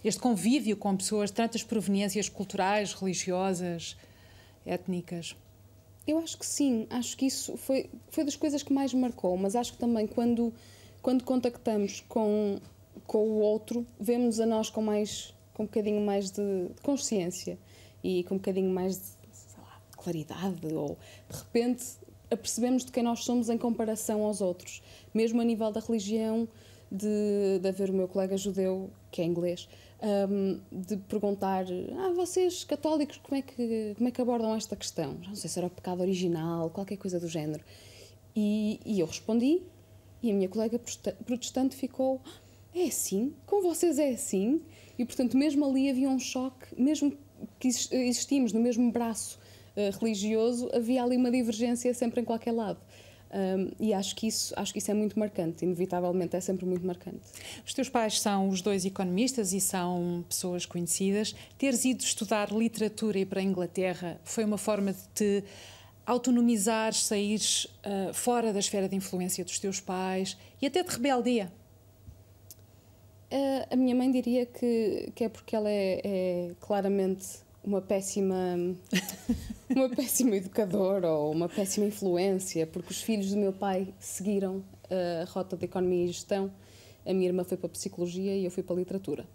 Este 0.04 0.22
convívio 0.22 0.78
com 0.78 0.96
pessoas 0.96 1.32
de 1.32 1.36
tantas 1.36 1.64
proveniências 1.64 2.30
culturais, 2.30 2.94
religiosas, 2.94 3.98
étnicas? 4.64 5.36
Eu 6.08 6.20
acho 6.20 6.38
que 6.38 6.46
sim, 6.46 6.86
acho 6.90 7.18
que 7.18 7.26
isso 7.26 7.58
foi, 7.58 7.90
foi 8.10 8.24
das 8.24 8.36
coisas 8.36 8.62
que 8.62 8.72
mais 8.72 8.94
me 8.94 9.02
marcou, 9.02 9.36
mas 9.38 9.56
acho 9.56 9.74
que 9.74 9.80
também 9.80 10.06
quando, 10.06 10.54
quando 11.02 11.24
contactamos 11.24 12.02
com, 12.08 12.60
com 13.08 13.28
o 13.28 13.40
outro, 13.40 13.86
vemos 14.00 14.40
a 14.40 14.46
nós 14.46 14.70
com, 14.70 14.82
mais, 14.82 15.34
com 15.54 15.64
um 15.64 15.66
bocadinho 15.66 16.02
mais 16.06 16.30
de, 16.30 16.68
de 16.68 16.82
consciência 16.82 17.58
e 18.04 18.24
com 18.26 18.36
um 18.36 18.38
bocadinho 18.38 18.70
mais 18.70 18.98
de 18.98 19.58
lá, 19.58 19.82
claridade, 19.98 20.74
ou 20.74 20.96
de 21.28 21.38
repente 21.38 21.84
apercebemos 22.30 22.86
de 22.86 22.92
quem 22.92 23.02
nós 23.02 23.24
somos 23.24 23.50
em 23.50 23.58
comparação 23.58 24.24
aos 24.24 24.42
outros, 24.42 24.84
mesmo 25.14 25.42
a 25.42 25.44
nível 25.44 25.72
da 25.72 25.80
religião, 25.80 26.48
de, 26.92 27.60
de 27.60 27.68
haver 27.68 27.90
o 27.90 27.94
meu 27.94 28.08
colega 28.08 28.38
judeu, 28.38 28.92
que 29.12 29.22
é 29.22 29.26
inglês, 29.26 29.68
um, 30.06 30.60
de 30.72 30.98
perguntar: 30.98 31.66
ah, 31.98 32.14
vocês 32.14 32.64
católicos, 32.64 33.18
como 33.18 33.38
é, 33.38 33.42
que, 33.42 33.94
como 33.98 34.08
é 34.08 34.12
que 34.12 34.22
abordam 34.22 34.56
esta 34.56 34.76
questão? 34.76 35.18
Não 35.28 35.36
sei 35.36 35.50
se 35.50 35.58
era 35.58 35.68
o 35.68 35.70
pecado 35.70 36.02
original, 36.02 36.70
qualquer 36.70 36.98
coisa 36.98 37.20
do 37.20 37.28
género. 37.28 37.64
E, 38.36 38.80
e 38.86 39.00
eu 39.00 39.08
respondi, 39.08 39.62
e 40.22 40.32
a 40.32 40.34
minha 40.34 40.50
colega 40.50 40.80
protestante 41.26 41.76
ficou: 41.76 42.22
é 42.74 42.84
assim? 42.84 43.34
Com 43.46 43.62
vocês 43.62 43.98
é 43.98 44.10
assim? 44.12 44.62
E 44.98 45.06
portanto, 45.06 45.36
mesmo 45.36 45.66
ali 45.66 45.90
havia 45.90 46.10
um 46.10 46.20
choque, 46.20 46.68
mesmo 46.80 47.18
que 47.60 47.68
existimos 47.68 48.54
no 48.54 48.60
mesmo 48.60 48.92
braço 48.92 49.40
uh, 49.76 49.98
religioso, 50.00 50.70
havia 50.74 51.04
ali 51.04 51.18
uma 51.18 51.32
divergência 51.32 51.94
sempre 51.94 52.22
em 52.22 52.24
qualquer 52.24 52.52
lado. 52.52 52.80
Um, 53.36 53.70
e 53.78 53.94
acho 53.94 54.16
que, 54.16 54.28
isso, 54.28 54.54
acho 54.56 54.72
que 54.72 54.80
isso 54.80 54.90
é 54.90 54.94
muito 54.94 55.20
marcante, 55.20 55.66
inevitavelmente 55.66 56.38
é 56.38 56.40
sempre 56.40 56.66
muito 56.66 56.88
marcante. 56.88 57.20
Os 57.66 57.74
teus 57.74 57.90
pais 57.90 58.22
são 58.22 58.48
os 58.48 58.62
dois 58.62 58.86
economistas 58.86 59.52
e 59.52 59.60
são 59.60 60.24
pessoas 60.30 60.66
conhecidas. 60.66 61.36
Teres 61.58 61.84
ido 61.84 62.02
estudar 62.02 62.50
literatura 62.50 63.20
e 63.20 63.26
para 63.26 63.42
a 63.42 63.44
Inglaterra 63.44 64.22
foi 64.24 64.46
uma 64.46 64.58
forma 64.58 64.94
de 64.94 65.02
te 65.14 65.44
autonomizar, 66.06 66.94
sair 66.94 67.42
uh, 67.86 68.14
fora 68.14 68.54
da 68.54 68.60
esfera 68.60 68.88
de 68.88 68.96
influência 68.96 69.44
dos 69.44 69.60
teus 69.60 69.82
pais 69.82 70.38
e 70.62 70.68
até 70.68 70.82
de 70.82 70.90
rebeldia? 70.90 71.52
Uh, 73.30 73.68
a 73.70 73.76
minha 73.76 73.96
mãe 73.96 74.10
diria 74.10 74.46
que, 74.46 75.12
que 75.14 75.26
é 75.26 75.30
porque 75.30 75.58
ela 75.58 75.70
é, 75.70 76.00
é 76.06 76.52
claramente 76.62 77.44
uma 77.66 77.82
péssima 77.82 78.36
uma 79.70 79.90
péssima 79.90 80.36
educadora 80.36 81.12
ou 81.12 81.32
uma 81.32 81.50
péssima 81.50 81.88
influência, 81.88 82.68
porque 82.68 82.92
os 82.92 83.02
filhos 83.02 83.32
do 83.32 83.38
meu 83.38 83.52
pai 83.52 83.94
seguiram 84.00 84.64
a 84.90 85.26
rota 85.26 85.58
de 85.58 85.66
economia 85.66 86.06
e 86.06 86.08
gestão. 86.08 86.52
A 87.06 87.14
minha 87.14 87.28
irmã 87.28 87.44
foi 87.44 87.58
para 87.58 87.68
a 87.68 87.70
psicologia 87.70 88.36
e 88.36 88.46
eu 88.46 88.52
fui 88.52 88.64
para 88.64 88.76
a 88.76 88.80
literatura. 88.80 89.26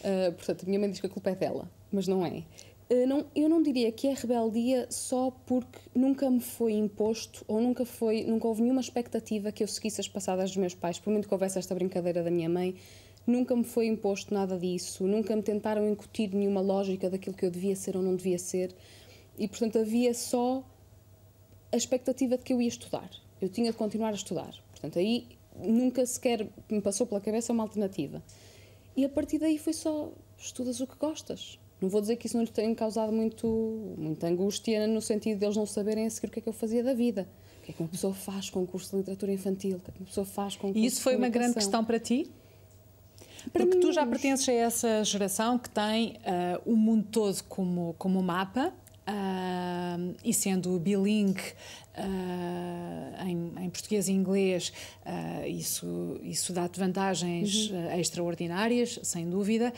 Uh, 0.00 0.32
portanto, 0.32 0.64
a 0.64 0.66
minha 0.66 0.80
mãe 0.80 0.90
diz 0.90 1.00
que 1.00 1.06
a 1.06 1.10
culpa 1.10 1.30
é 1.30 1.34
dela, 1.34 1.70
mas 1.92 2.08
não 2.08 2.26
é. 2.26 2.42
Uh, 2.90 3.06
não, 3.06 3.24
eu 3.34 3.48
não 3.48 3.62
diria 3.62 3.92
que 3.92 4.08
é 4.08 4.14
rebeldia 4.14 4.86
só 4.90 5.30
porque 5.46 5.78
nunca 5.94 6.28
me 6.28 6.40
foi 6.40 6.72
imposto 6.72 7.44
ou 7.46 7.60
nunca 7.60 7.84
foi 7.84 8.24
nunca 8.24 8.48
houve 8.48 8.62
nenhuma 8.62 8.80
expectativa 8.80 9.52
que 9.52 9.62
eu 9.62 9.68
seguisse 9.68 10.00
as 10.00 10.08
passadas 10.08 10.50
dos 10.50 10.56
meus 10.56 10.74
pais, 10.74 10.98
por 10.98 11.10
muito 11.12 11.28
que 11.28 11.34
houvesse 11.34 11.58
esta 11.58 11.74
brincadeira 11.74 12.22
da 12.22 12.30
minha 12.30 12.48
mãe, 12.48 12.74
Nunca 13.26 13.54
me 13.54 13.64
foi 13.64 13.86
imposto 13.86 14.34
nada 14.34 14.58
disso, 14.58 15.06
nunca 15.06 15.34
me 15.36 15.42
tentaram 15.42 15.88
incutir 15.88 16.34
nenhuma 16.34 16.60
lógica 16.60 17.08
daquilo 17.08 17.36
que 17.36 17.46
eu 17.46 17.50
devia 17.50 17.76
ser 17.76 17.96
ou 17.96 18.02
não 18.02 18.16
devia 18.16 18.38
ser. 18.38 18.74
E, 19.38 19.46
portanto, 19.46 19.78
havia 19.78 20.12
só 20.12 20.64
a 21.70 21.76
expectativa 21.76 22.36
de 22.36 22.44
que 22.44 22.52
eu 22.52 22.60
ia 22.60 22.68
estudar. 22.68 23.10
Eu 23.40 23.48
tinha 23.48 23.70
de 23.70 23.76
continuar 23.76 24.10
a 24.10 24.14
estudar. 24.14 24.54
Portanto, 24.70 24.98
aí 24.98 25.26
nunca 25.56 26.04
sequer 26.04 26.48
me 26.70 26.80
passou 26.80 27.06
pela 27.06 27.20
cabeça 27.20 27.52
uma 27.52 27.62
alternativa. 27.62 28.22
E 28.96 29.04
a 29.04 29.08
partir 29.08 29.38
daí 29.38 29.58
foi 29.58 29.72
só 29.72 30.12
estudas 30.38 30.80
o 30.80 30.86
que 30.86 30.96
gostas. 30.96 31.58
Não 31.80 31.88
vou 31.88 32.00
dizer 32.00 32.16
que 32.16 32.26
isso 32.26 32.36
não 32.36 32.42
lhes 32.42 32.52
tenha 32.52 32.72
causado 32.74 33.12
muito, 33.12 33.46
muita 33.96 34.28
angústia 34.28 34.86
no 34.86 35.00
sentido 35.00 35.38
de 35.38 35.46
eles 35.46 35.56
não 35.56 35.66
saberem 35.66 36.06
a 36.06 36.10
seguir 36.10 36.28
o 36.28 36.30
que 36.30 36.38
é 36.38 36.42
que 36.42 36.48
eu 36.48 36.52
fazia 36.52 36.82
da 36.82 36.94
vida. 36.94 37.28
O 37.60 37.64
que 37.64 37.72
é 37.72 37.74
que 37.74 37.82
uma 37.82 37.88
pessoa 37.88 38.14
faz 38.14 38.50
com 38.50 38.62
o 38.62 38.66
curso 38.66 38.90
de 38.90 38.96
literatura 38.98 39.32
infantil? 39.32 39.78
O 39.78 39.80
que 39.80 39.90
é 39.90 39.92
que 39.94 40.00
uma 40.00 40.06
pessoa 40.06 40.26
faz 40.26 40.56
com 40.56 40.68
o 40.68 40.72
curso 40.72 40.84
E 40.84 40.86
isso 40.86 41.00
foi 41.00 41.16
uma 41.16 41.28
grande 41.28 41.54
questão 41.54 41.84
para 41.84 41.98
ti? 41.98 42.30
Para 43.50 43.66
Porque 43.66 43.78
tu 43.78 43.92
já 43.92 44.06
pertences 44.06 44.48
a 44.48 44.52
essa 44.52 45.04
geração 45.04 45.58
que 45.58 45.70
tem 45.70 46.16
uh, 46.18 46.70
o 46.70 46.76
mundo 46.76 47.06
todo 47.10 47.42
como, 47.44 47.94
como 47.98 48.22
mapa. 48.22 48.72
Uh, 49.02 50.14
e 50.24 50.32
sendo 50.32 50.78
bilingue 50.78 51.42
uh, 51.98 53.26
em, 53.26 53.52
em, 53.64 53.68
português 53.68 54.06
e 54.06 54.12
inglês, 54.12 54.72
uh, 55.04 55.44
isso, 55.44 56.20
isso 56.22 56.52
dá-te 56.52 56.78
vantagens 56.78 57.68
uhum. 57.68 57.98
extraordinárias, 57.98 59.00
sem 59.02 59.28
dúvida. 59.28 59.72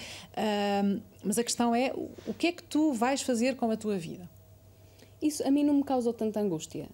mas 1.25 1.39
a 1.39 1.43
questão 1.43 1.75
é: 1.75 1.91
o 2.27 2.35
que 2.35 2.49
é 2.49 2.53
que 2.53 2.63
tu 2.65 2.93
vais 2.93 3.23
fazer 3.23 3.57
com 3.57 3.71
a 3.71 3.79
tua 3.79 3.97
vida? 3.97 4.29
Isso 5.23 5.43
a 5.43 5.51
mim 5.51 5.65
não 5.65 5.75
me 5.75 5.85
causou 5.85 6.13
tanta 6.13 6.39
angústia. 6.39 6.87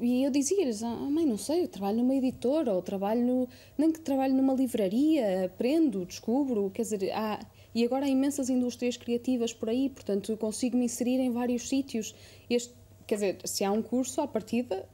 E 0.00 0.22
eu 0.22 0.30
dizia-lhes, 0.30 0.82
ah, 0.82 0.94
mãe, 0.94 1.26
não 1.26 1.36
sei, 1.36 1.64
eu 1.64 1.68
trabalho 1.68 1.98
numa 1.98 2.14
editora, 2.14 2.72
ou 2.72 2.80
trabalho, 2.80 3.24
no, 3.24 3.48
nem 3.76 3.90
que 3.90 4.00
trabalho 4.00 4.34
numa 4.34 4.54
livraria, 4.54 5.46
aprendo, 5.46 6.04
descubro, 6.04 6.70
quer 6.70 6.82
dizer, 6.82 7.10
há, 7.12 7.40
e 7.74 7.84
agora 7.84 8.06
há 8.06 8.08
imensas 8.08 8.48
indústrias 8.48 8.96
criativas 8.96 9.52
por 9.52 9.68
aí, 9.68 9.88
portanto, 9.88 10.36
consigo 10.36 10.76
me 10.76 10.84
inserir 10.84 11.18
em 11.18 11.30
vários 11.30 11.68
sítios. 11.68 12.14
Este, 12.48 12.72
quer 13.06 13.14
dizer, 13.16 13.38
se 13.44 13.64
há 13.64 13.72
um 13.72 13.82
curso, 13.82 14.20
à 14.20 14.28
partida, 14.28 14.88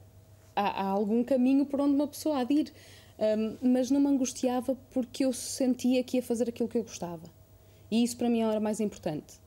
há, 0.55 0.81
há 0.81 0.87
algum 0.87 1.23
caminho 1.23 1.65
por 1.65 1.81
onde 1.81 1.93
uma 1.93 2.07
pessoa 2.07 2.39
há 2.39 2.43
de 2.43 2.53
ir. 2.53 2.73
Um, 3.17 3.71
mas 3.71 3.89
não 3.89 4.01
me 4.01 4.07
angustiava 4.07 4.77
porque 4.91 5.23
eu 5.23 5.31
sentia 5.31 6.03
que 6.03 6.17
ia 6.17 6.23
fazer 6.23 6.49
aquilo 6.49 6.67
que 6.67 6.77
eu 6.77 6.83
gostava. 6.83 7.23
E 7.89 8.03
isso 8.03 8.17
para 8.17 8.29
mim 8.29 8.41
era 8.41 8.59
mais 8.59 8.79
importante. 8.79 9.39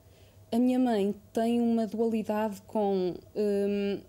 A 0.50 0.58
minha 0.58 0.78
mãe 0.78 1.14
tem 1.32 1.60
uma 1.60 1.86
dualidade 1.86 2.62
com. 2.66 3.14
Um, 3.36 4.00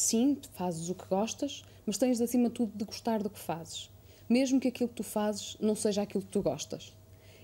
sim, 0.00 0.38
fazes 0.54 0.88
o 0.88 0.94
que 0.94 1.06
gostas, 1.06 1.62
mas 1.86 1.98
tens 1.98 2.20
acima 2.20 2.48
de 2.48 2.54
tudo 2.54 2.72
de 2.76 2.84
gostar 2.84 3.22
do 3.22 3.30
que 3.30 3.38
fazes. 3.38 3.90
Mesmo 4.28 4.58
que 4.58 4.68
aquilo 4.68 4.88
que 4.88 4.96
tu 4.96 5.02
fazes 5.02 5.56
não 5.60 5.74
seja 5.74 6.02
aquilo 6.02 6.22
que 6.22 6.30
tu 6.30 6.42
gostas. 6.42 6.96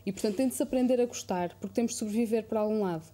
E 0.04 0.12
portanto 0.12 0.36
tem 0.36 0.48
de 0.48 0.54
se 0.54 0.62
aprender 0.62 1.00
a 1.00 1.06
gostar, 1.06 1.56
porque 1.60 1.74
temos 1.74 1.92
de 1.92 1.98
sobreviver 1.98 2.44
para 2.44 2.60
algum 2.60 2.82
lado. 2.82 3.04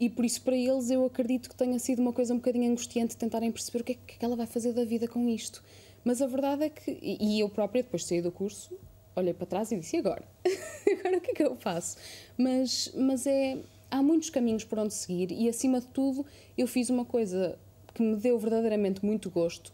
E 0.00 0.08
por 0.08 0.24
isso, 0.24 0.42
para 0.42 0.56
eles, 0.56 0.90
eu 0.90 1.04
acredito 1.04 1.48
que 1.48 1.56
tenha 1.56 1.78
sido 1.78 2.00
uma 2.00 2.12
coisa 2.12 2.32
um 2.32 2.36
bocadinho 2.36 2.70
angustiante 2.70 3.16
tentarem 3.16 3.50
perceber 3.50 3.80
o 3.80 3.84
que 3.84 3.92
é 3.92 3.96
que 4.18 4.24
ela 4.24 4.36
vai 4.36 4.46
fazer 4.46 4.72
da 4.72 4.84
vida 4.84 5.08
com 5.08 5.28
isto. 5.28 5.62
Mas 6.04 6.22
a 6.22 6.26
verdade 6.26 6.64
é 6.64 6.70
que, 6.70 6.98
e 7.02 7.40
eu 7.40 7.48
própria, 7.48 7.82
depois 7.82 8.02
de 8.02 8.08
sair 8.08 8.22
do 8.22 8.30
curso, 8.30 8.78
olhei 9.16 9.34
para 9.34 9.46
trás 9.46 9.72
e 9.72 9.76
disse: 9.76 9.96
e 9.96 9.98
agora? 9.98 10.24
agora 11.00 11.18
o 11.18 11.20
que 11.20 11.32
é 11.32 11.34
que 11.34 11.42
eu 11.42 11.56
faço? 11.56 11.96
Mas, 12.36 12.92
mas 12.94 13.26
é. 13.26 13.58
Há 13.90 14.02
muitos 14.02 14.28
caminhos 14.28 14.64
por 14.64 14.78
onde 14.78 14.92
seguir 14.92 15.32
e, 15.32 15.48
acima 15.48 15.80
de 15.80 15.86
tudo, 15.86 16.26
eu 16.58 16.66
fiz 16.66 16.90
uma 16.90 17.06
coisa 17.06 17.58
que 17.98 18.02
me 18.02 18.16
deu 18.16 18.38
verdadeiramente 18.38 19.04
muito 19.04 19.28
gosto. 19.28 19.72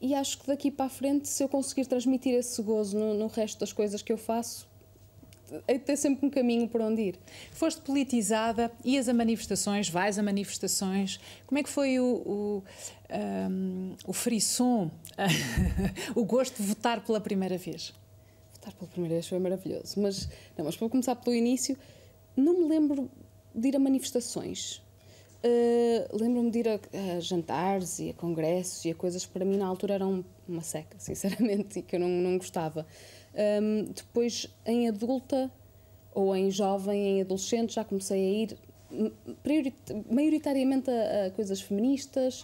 E 0.00 0.14
acho 0.14 0.38
que 0.38 0.46
daqui 0.46 0.70
para 0.70 0.86
a 0.86 0.88
frente, 0.88 1.28
se 1.28 1.42
eu 1.42 1.48
conseguir 1.48 1.86
transmitir 1.86 2.34
esse 2.34 2.60
gozo 2.62 2.98
no, 2.98 3.14
no 3.14 3.26
resto 3.28 3.60
das 3.60 3.72
coisas 3.72 4.02
que 4.02 4.12
eu 4.12 4.18
faço, 4.18 4.68
hei 5.66 5.78
de 5.78 5.84
ter 5.84 5.96
sempre 5.96 6.26
um 6.26 6.30
caminho 6.30 6.68
para 6.68 6.84
onde 6.84 7.02
ir. 7.02 7.18
Foste 7.52 7.80
politizada, 7.80 8.70
ias 8.84 9.08
a 9.08 9.14
manifestações, 9.14 9.88
vais 9.88 10.18
a 10.18 10.22
manifestações. 10.22 11.20
Como 11.46 11.58
é 11.58 11.62
que 11.62 11.68
foi 11.68 11.98
o, 11.98 12.04
o, 12.04 12.64
um, 13.50 13.94
o 14.06 14.12
frisson, 14.12 14.90
o 16.14 16.24
gosto 16.24 16.60
de 16.60 16.68
votar 16.68 17.04
pela 17.04 17.20
primeira 17.20 17.56
vez? 17.56 17.94
Votar 18.54 18.72
pela 18.74 18.90
primeira 18.90 19.14
vez 19.14 19.28
foi 19.28 19.38
maravilhoso, 19.38 20.00
mas, 20.00 20.28
não, 20.56 20.64
mas 20.64 20.76
para 20.76 20.88
começar 20.88 21.14
pelo 21.16 21.34
início, 21.34 21.78
não 22.36 22.60
me 22.60 22.68
lembro 22.68 23.10
de 23.54 23.68
ir 23.68 23.76
a 23.76 23.78
manifestações. 23.78 24.82
Uh, 25.44 26.16
Lembro-me 26.16 26.50
de 26.50 26.58
ir 26.58 26.68
a, 26.68 26.80
a, 27.16 27.20
jantares 27.20 28.00
e 28.00 28.10
a 28.10 28.14
congressos 28.14 28.84
e 28.84 28.90
a 28.90 28.94
coisas 28.94 29.24
que 29.24 29.32
para 29.32 29.44
mim 29.44 29.56
na 29.56 29.66
altura 29.66 29.94
eram 29.94 30.24
uma 30.48 30.62
seca, 30.62 30.96
sinceramente, 31.00 31.78
e 31.78 31.82
que 31.82 31.96
eu 31.96 32.00
não, 32.00 32.08
não 32.08 32.38
gostava. 32.38 32.86
Um, 33.62 33.84
depois, 33.84 34.48
em 34.66 34.88
adulta 34.88 35.50
ou 36.12 36.34
em 36.34 36.50
jovem, 36.50 37.18
em 37.18 37.20
adolescente, 37.20 37.74
já 37.74 37.84
comecei 37.84 38.18
a 38.18 38.42
ir 38.42 38.58
maioritariamente 40.10 40.90
a, 40.90 41.26
a 41.26 41.30
coisas 41.30 41.60
feministas, 41.60 42.40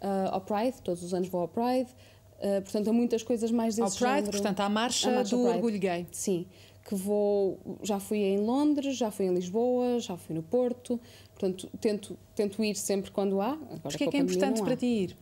uh, 0.00 0.30
ao 0.30 0.40
Pride, 0.40 0.80
todos 0.82 1.02
os 1.02 1.12
anos 1.12 1.28
vou 1.28 1.40
ao 1.40 1.48
Pride, 1.48 1.90
uh, 2.38 2.62
portanto, 2.62 2.90
a 2.90 2.92
muitas 2.92 3.22
coisas 3.22 3.50
mais 3.50 3.74
desse 3.74 3.82
Ao 3.82 3.90
Pride, 3.90 4.26
género. 4.26 4.30
portanto, 4.30 4.60
à 4.60 4.68
marcha, 4.68 5.10
marcha 5.10 5.36
do 5.36 5.42
Pride. 5.42 5.56
Orgulho 5.56 5.78
Gay. 5.80 6.06
Sim, 6.12 6.46
que 6.86 6.94
vou, 6.94 7.58
já 7.82 7.98
fui 7.98 8.18
em 8.18 8.38
Londres, 8.38 8.96
já 8.96 9.10
fui 9.10 9.26
em 9.26 9.34
Lisboa, 9.34 9.98
já 9.98 10.16
fui 10.16 10.34
no 10.36 10.42
Porto, 10.42 11.00
portanto, 11.30 11.68
tento, 11.80 12.16
tento 12.34 12.62
ir 12.62 12.76
sempre 12.76 13.10
quando 13.10 13.40
há. 13.40 13.52
Agora, 13.52 13.80
Porquê 13.82 14.04
é 14.04 14.06
que 14.08 14.16
é 14.16 14.20
importante 14.20 14.62
para 14.62 14.76
ti 14.76 14.86
ir? 14.86 15.16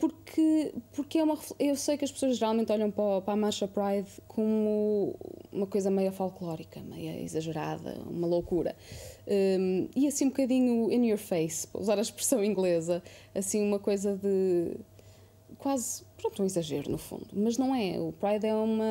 porque, 0.00 0.72
porque 0.92 1.18
é 1.18 1.22
uma, 1.22 1.38
eu 1.58 1.76
sei 1.76 1.98
que 1.98 2.04
as 2.04 2.10
pessoas 2.10 2.38
geralmente 2.38 2.72
olham 2.72 2.90
para, 2.90 3.20
para 3.20 3.34
a 3.34 3.36
Marcha 3.36 3.68
Pride 3.68 4.08
como 4.26 5.14
uma 5.52 5.66
coisa 5.66 5.90
meio 5.90 6.10
folclórica, 6.10 6.80
meio 6.80 7.22
exagerada, 7.22 8.00
uma 8.08 8.26
loucura. 8.26 8.74
Um, 9.28 9.88
e 9.94 10.08
assim 10.08 10.24
um 10.24 10.28
bocadinho 10.30 10.90
in 10.90 11.06
your 11.06 11.18
face, 11.18 11.66
para 11.66 11.82
usar 11.82 11.98
a 11.98 12.00
expressão 12.00 12.42
inglesa, 12.42 13.02
assim 13.34 13.62
uma 13.62 13.78
coisa 13.78 14.16
de 14.16 14.74
quase, 15.60 16.04
pronto, 16.16 16.42
um 16.42 16.46
exagero 16.46 16.90
no 16.90 16.96
fundo, 16.96 17.26
mas 17.32 17.58
não 17.58 17.74
é. 17.74 18.00
O 18.00 18.12
Pride 18.12 18.46
é 18.46 18.54
uma, 18.54 18.84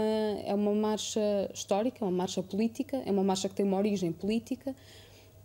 é 0.45 0.53
uma 0.53 0.73
marcha 0.73 1.19
histórica, 1.53 1.97
é 2.01 2.07
uma 2.07 2.15
marcha 2.15 2.43
política, 2.43 3.01
é 3.05 3.11
uma 3.11 3.23
marcha 3.23 3.49
que 3.49 3.55
tem 3.55 3.65
uma 3.65 3.77
origem 3.77 4.11
política 4.11 4.75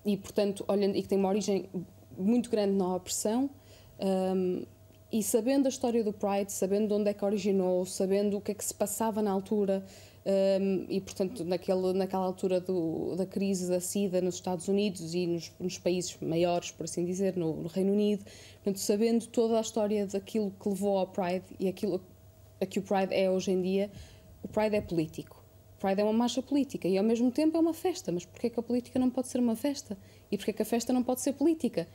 e, 0.04 0.16
portanto, 0.18 0.64
olhando, 0.68 0.96
e 0.96 1.02
que 1.02 1.08
tem 1.08 1.18
uma 1.18 1.30
origem 1.30 1.66
muito 2.16 2.50
grande 2.50 2.74
na 2.74 2.94
opressão. 2.94 3.48
Um, 3.98 4.64
e 5.10 5.22
sabendo 5.22 5.66
a 5.66 5.68
história 5.68 6.04
do 6.04 6.12
Pride, 6.12 6.52
sabendo 6.52 6.88
de 6.88 6.94
onde 6.94 7.08
é 7.08 7.14
que 7.14 7.24
originou, 7.24 7.86
sabendo 7.86 8.36
o 8.36 8.40
que 8.40 8.52
é 8.52 8.54
que 8.54 8.64
se 8.64 8.74
passava 8.74 9.22
na 9.22 9.30
altura, 9.30 9.84
um, 10.26 10.86
e 10.88 11.00
portanto 11.00 11.44
naquele, 11.44 11.92
naquela 11.92 12.24
altura 12.24 12.60
do, 12.60 13.14
da 13.16 13.26
crise 13.26 13.68
da 13.68 13.78
SIDA 13.78 14.20
nos 14.20 14.36
Estados 14.36 14.68
Unidos 14.68 15.14
e 15.14 15.26
nos, 15.26 15.52
nos 15.60 15.78
países 15.78 16.16
maiores, 16.20 16.70
por 16.70 16.84
assim 16.84 17.04
dizer, 17.04 17.36
no, 17.36 17.54
no, 17.62 17.68
Reino 17.68 17.92
Unido, 17.92 18.24
portanto, 18.54 18.78
sabendo 18.78 19.26
toda 19.26 19.58
a 19.58 19.60
história 19.60 20.06
daquilo 20.06 20.50
que 20.50 20.68
levou 20.68 20.98
ao 20.98 21.06
Pride 21.06 21.44
e 21.60 21.68
aquilo 21.68 22.00
a 22.60 22.66
que 22.66 22.78
o 22.78 22.82
Pride 22.82 23.14
é 23.14 23.30
hoje 23.30 23.50
em 23.50 23.60
dia, 23.60 23.90
o 24.42 24.48
Pride 24.48 24.76
é 24.76 24.80
político. 24.80 25.44
O 25.76 25.80
Pride 25.80 26.00
é 26.00 26.04
uma 26.04 26.12
marcha 26.12 26.40
política 26.40 26.88
e 26.88 26.96
ao 26.96 27.04
mesmo 27.04 27.30
tempo 27.30 27.56
é 27.56 27.60
uma 27.60 27.74
festa, 27.74 28.10
mas 28.10 28.24
porquê 28.24 28.46
é 28.46 28.50
que 28.50 28.58
a 28.58 28.62
política 28.62 28.98
não 28.98 29.10
pode 29.10 29.28
ser 29.28 29.38
uma 29.38 29.56
festa? 29.56 29.98
E 30.30 30.38
porquê 30.38 30.52
é 30.52 30.54
que 30.54 30.62
a 30.62 30.64
festa 30.64 30.92
não 30.92 31.02
pode 31.02 31.20
ser 31.20 31.34
política? 31.34 31.86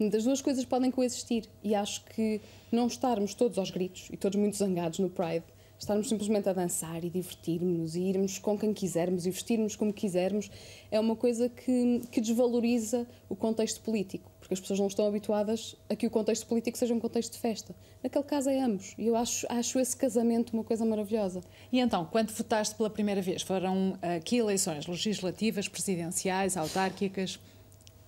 As 0.00 0.24
duas 0.24 0.40
coisas 0.40 0.64
podem 0.64 0.90
coexistir 0.90 1.46
e 1.62 1.74
acho 1.74 2.04
que 2.06 2.40
não 2.72 2.86
estarmos 2.86 3.34
todos 3.34 3.58
aos 3.58 3.70
gritos 3.70 4.08
e 4.10 4.16
todos 4.16 4.38
muito 4.38 4.56
zangados 4.56 4.98
no 4.98 5.10
Pride, 5.10 5.44
estarmos 5.84 6.08
simplesmente 6.08 6.48
a 6.48 6.52
dançar 6.52 7.04
e 7.04 7.10
divertirmos 7.10 7.94
e 7.94 8.00
irmos 8.00 8.38
com 8.38 8.58
quem 8.58 8.72
quisermos 8.72 9.26
e 9.26 9.30
vestirmos 9.30 9.76
como 9.76 9.92
quisermos, 9.92 10.50
é 10.90 10.98
uma 10.98 11.14
coisa 11.14 11.48
que, 11.48 12.02
que 12.10 12.20
desvaloriza 12.20 13.06
o 13.28 13.36
contexto 13.36 13.80
político, 13.80 14.30
porque 14.40 14.54
as 14.54 14.60
pessoas 14.60 14.80
não 14.80 14.86
estão 14.86 15.06
habituadas 15.06 15.76
a 15.88 15.94
que 15.94 16.06
o 16.06 16.10
contexto 16.10 16.46
político 16.46 16.76
seja 16.76 16.94
um 16.94 17.00
contexto 17.00 17.32
de 17.32 17.38
festa. 17.38 17.74
Naquele 18.02 18.24
caso 18.24 18.50
é 18.50 18.60
ambos 18.60 18.94
e 18.98 19.06
eu 19.06 19.16
acho, 19.16 19.46
acho 19.48 19.78
esse 19.78 19.96
casamento 19.96 20.52
uma 20.52 20.64
coisa 20.64 20.84
maravilhosa. 20.84 21.40
E 21.70 21.78
então, 21.78 22.06
quando 22.10 22.30
votaste 22.30 22.74
pela 22.74 22.90
primeira 22.90 23.20
vez, 23.20 23.42
foram 23.42 23.98
aqui 24.16 24.38
eleições 24.38 24.86
legislativas, 24.86 25.68
presidenciais, 25.68 26.56
autárquicas? 26.56 27.38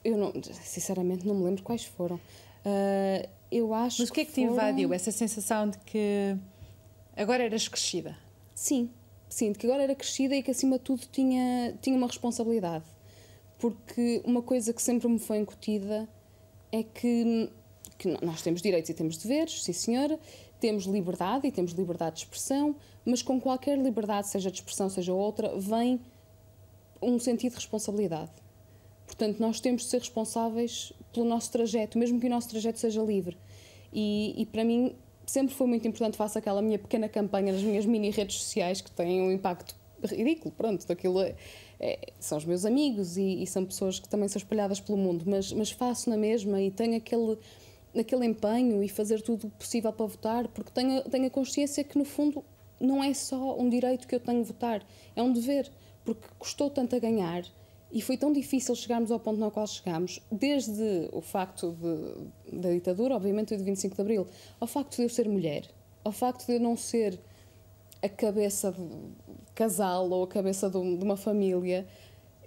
Eu 0.03 0.17
não, 0.17 0.33
sinceramente 0.43 1.27
não 1.27 1.35
me 1.35 1.45
lembro 1.45 1.63
quais 1.63 1.85
foram. 1.85 2.17
Uh, 2.17 3.29
eu 3.51 3.73
acho 3.73 4.03
Mas 4.03 4.11
o 4.11 4.13
que 4.13 4.21
é 4.21 4.25
que 4.25 4.33
te 4.33 4.41
foram... 4.41 4.53
invadiu? 4.53 4.93
Essa 4.93 5.13
sensação 5.13 5.71
de 5.71 5.79
que 5.79 6.37
agora 7.17 7.45
eras 7.45 7.67
crescida? 7.69 8.17
Sim, 8.55 8.91
de 9.53 9.59
que 9.59 9.67
agora 9.67 9.83
era 9.83 9.95
crescida 9.95 10.35
e 10.35 10.43
que 10.43 10.51
acima 10.51 10.79
de 10.79 10.85
tudo 10.85 11.03
tinha, 11.11 11.77
tinha 11.81 11.97
uma 11.97 12.07
responsabilidade. 12.07 12.85
Porque 13.59 14.23
uma 14.25 14.43
coisa 14.43 14.73
que 14.73 14.83
sempre 14.83 15.09
me 15.09 15.19
foi 15.19 15.39
incutida 15.39 16.09
é 16.71 16.83
que, 16.83 17.51
que 17.99 18.17
nós 18.25 18.43
temos 18.43 18.61
direitos 18.61 18.91
e 18.91 18.95
temos 18.95 19.17
deveres, 19.17 19.63
sim 19.65 19.73
senhora, 19.73 20.19
temos 20.61 20.85
liberdade 20.85 21.47
e 21.47 21.53
temos 21.53 21.73
liberdade 21.73 22.17
de 22.17 22.23
expressão, 22.23 22.77
mas 23.05 23.23
com 23.23 23.41
qualquer 23.41 23.79
liberdade, 23.79 24.29
seja 24.29 24.51
de 24.51 24.59
expressão, 24.59 24.89
seja 24.89 25.13
outra, 25.13 25.59
vem 25.59 26.01
um 27.01 27.19
sentido 27.19 27.53
de 27.53 27.57
responsabilidade. 27.57 28.33
Portanto, 29.07 29.39
nós 29.39 29.61
temos 29.61 29.83
de 29.83 29.89
ser 29.89 29.99
responsáveis 29.99 30.93
pelo 31.13 31.27
nosso 31.27 31.51
trajeto, 31.53 31.99
mesmo 31.99 32.21
que 32.21 32.27
o 32.27 32.31
nosso 32.31 32.49
trajeto 32.49 32.79
seja 32.79 33.03
livre. 33.03 33.37
E, 33.93 34.35
e 34.37 34.47
para 34.47 34.65
mim 34.65 34.95
sempre 35.27 35.55
foi 35.55 35.67
muito 35.67 35.87
importante, 35.87 36.17
faço 36.17 36.39
aquela 36.39 36.63
minha 36.63 36.79
pequena 36.79 37.09
campanha 37.09 37.53
nas 37.53 37.63
minhas 37.63 37.85
mini 37.85 38.11
redes 38.11 38.37
sociais 38.37 38.81
que 38.81 38.91
têm 38.91 39.21
um 39.21 39.33
impacto 39.33 39.75
ridículo, 40.05 40.55
pronto, 40.57 40.87
daquilo 40.87 41.21
é, 41.21 41.35
é, 41.81 42.13
são 42.21 42.39
os 42.39 42.45
meus 42.45 42.65
amigos 42.65 43.17
e, 43.17 43.43
e, 43.43 43.47
são 43.47 43.65
pessoas 43.65 43.99
que 43.99 44.09
também 44.09 44.29
são 44.29 44.39
espalhadas 44.39 44.81
pelo 44.81 44.99
mundo, 44.99 45.25
mas, 45.27 45.53
mas 45.53 45.71
faço 45.71 46.09
na 46.11 46.17
mesma 46.17 46.61
e 46.61 46.71
tenho 46.71 46.97
aquele, 46.97 47.39
aquele 47.99 48.27
empenho 48.27 48.83
e 48.83 48.89
fazer 48.89 49.21
tudo 49.23 49.49
possível 49.59 49.93
para 49.93 50.07
votar, 50.07 50.49
porque 50.49 50.71
tenho, 50.71 51.03
tenho 51.03 51.27
a 51.27 51.31
consciência 51.31 51.83
que 51.83 51.99
no 51.99 52.05
fundo 52.05 52.45
não 52.79 53.03
é 53.03 53.13
só 53.15 53.59
um 53.59 53.69
direito 53.69 54.07
que 54.07 54.15
eu 54.15 54.21
tenho 54.21 54.43
de 54.43 54.49
votar, 54.49 54.87
é 55.15 55.23
um 55.23 55.33
dever, 55.33 55.71
porque 56.05 56.27
custou 56.39 56.71
tanto 56.71 56.95
a 56.95 56.99
ganhar 56.99 57.43
e 57.91 58.03
foi 58.03 58.17
tão 58.17 58.33
difícil 58.33 58.75
chegarmos 58.75 59.11
ao 59.11 59.21
ponto 59.21 59.39
no 59.39 59.51
qual 59.51 59.67
chegamos, 59.67 60.21
desde 60.31 61.09
o 61.13 61.21
facto 61.21 61.77
de, 61.81 62.59
da 62.59 62.71
ditadura, 62.71 63.15
obviamente, 63.15 63.57
de 63.57 63.63
25 63.63 63.95
de 63.95 64.01
Abril, 64.01 64.27
ao 64.61 64.67
facto 64.67 64.97
de 64.97 65.03
eu 65.03 65.09
ser 65.09 65.29
mulher, 65.29 65.69
ao 66.05 66.13
facto 66.13 66.47
de 66.47 66.55
eu 66.55 66.61
não 66.61 66.77
ser 66.77 67.19
a 68.03 68.09
cabeça 68.09 68.73
de 68.73 68.83
casal 69.55 70.11
ou 70.11 70.25
a 70.25 70.29
cabeça 70.29 70.69
de, 70.69 70.77
uma 70.77 71.17
família. 71.17 71.87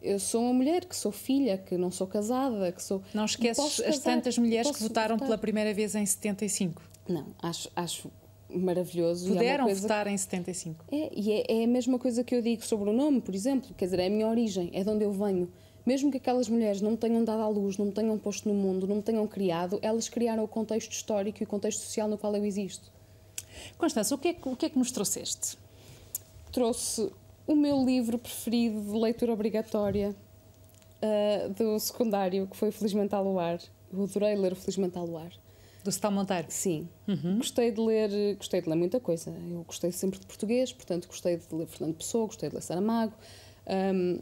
Eu 0.02 0.20
sou 0.20 0.44
uma 0.44 0.54
mulher 0.54 0.86
que 0.86 0.96
sou 0.96 1.12
filha, 1.12 1.58
que 1.58 1.78
não 1.78 1.92
sou 1.92 2.08
casada, 2.08 2.72
que 2.72 2.82
sou. 2.82 3.02
Não 3.14 3.26
esqueces 3.26 3.82
as 3.82 4.00
tantas 4.00 4.38
mulheres 4.38 4.72
que 4.72 4.84
votaram 4.84 5.16
votar. 5.16 5.28
pela 5.28 5.38
primeira 5.38 5.74
vez 5.74 5.96
em 5.96 6.06
75? 6.06 6.82
Não, 7.08 7.28
acho, 7.42 7.70
acho 7.76 8.10
maravilhoso. 8.50 9.30
É 9.32 9.34
Puderam 9.34 9.70
é 9.70 9.74
votar 9.74 10.06
que... 10.06 10.12
em 10.12 10.18
75. 10.18 10.86
É, 10.92 11.12
e 11.16 11.32
é, 11.32 11.62
é, 11.62 11.64
a 11.64 11.68
mesma 11.68 12.00
coisa 12.00 12.24
que 12.24 12.36
eu 12.36 12.42
digo 12.42 12.66
sobre 12.66 12.90
o 12.90 12.94
nome, 12.94 13.22
por 13.22 13.36
exemplo, 13.36 13.74
quer 13.76 13.86
dizer, 13.86 14.00
é 14.00 14.08
a 14.08 14.10
minha 14.10 14.28
origem, 14.28 14.70
é 14.74 14.84
de 14.84 14.90
onde 14.90 15.04
eu 15.04 15.12
venho. 15.12 15.52
Mesmo 15.86 16.12
que 16.12 16.18
aquelas 16.18 16.50
mulheres 16.50 16.82
não 16.82 16.92
me 16.92 16.98
tenham 16.98 17.24
dado 17.24 17.42
à 17.42 17.48
luz, 17.48 17.78
não 17.78 17.88
me 17.88 17.92
tenham 17.92 18.18
posto 18.18 18.48
no 18.48 18.54
mundo, 18.54 18.86
não 18.86 18.98
me 18.98 19.02
tenham 19.02 19.26
criado, 19.28 19.80
elas 19.82 20.10
criaram 20.10 20.44
o 20.44 20.48
contexto 20.48 20.92
histórico 20.92 21.42
e 21.42 21.46
o 21.46 21.48
contexto 21.48 21.82
social 21.82 22.08
no 22.08 22.18
qual 22.18 22.36
eu 22.36 22.46
existo. 22.46 22.92
Constança, 23.78 24.14
o 24.14 24.18
que 24.18 24.30
é, 24.30 24.36
o 24.46 24.56
que, 24.56 24.66
é 24.66 24.70
que 24.70 24.78
nos 24.78 24.92
trouxeste? 24.92 25.58
Trouxe 26.52 27.10
o 27.48 27.56
meu 27.56 27.84
livro 27.84 28.18
preferido 28.18 28.80
de 28.82 28.98
leitura 28.98 29.34
obrigatória 29.34 30.16
uh, 31.02 31.50
do 31.54 31.80
secundário, 31.80 32.48
que 32.48 32.56
foi 32.56 32.72
Felizmente 32.72 33.16
ao 33.16 33.24
Luar. 33.24 33.60
Eu 33.92 34.04
adorei 34.04 34.36
ler 34.36 34.54
o 34.54 34.56
Felizmente 34.56 34.98
ao 34.98 35.06
Luar. 35.06 35.32
Do 35.84 35.92
Cetal 35.92 36.12
Monteiro? 36.12 36.48
Sim. 36.50 36.90
Uhum. 37.08 37.38
Gostei 37.38 37.72
de 37.72 37.80
ler, 37.80 38.36
gostei 38.36 38.62
de 38.62 38.70
ler 38.70 38.76
muita 38.76 39.00
coisa. 39.00 39.34
Eu 39.50 39.64
gostei 39.64 39.92
sempre 39.92 40.20
de 40.20 40.26
português, 40.26 40.74
portanto 40.74 41.08
gostei 41.08 41.38
de 41.38 41.56
ler 41.56 41.68
Fernando 41.68 41.96
Pessoa, 41.96 42.26
gostei 42.26 42.50
de 42.50 42.56
ler 42.56 42.62
Saramago, 42.62 43.14
um, 43.94 44.20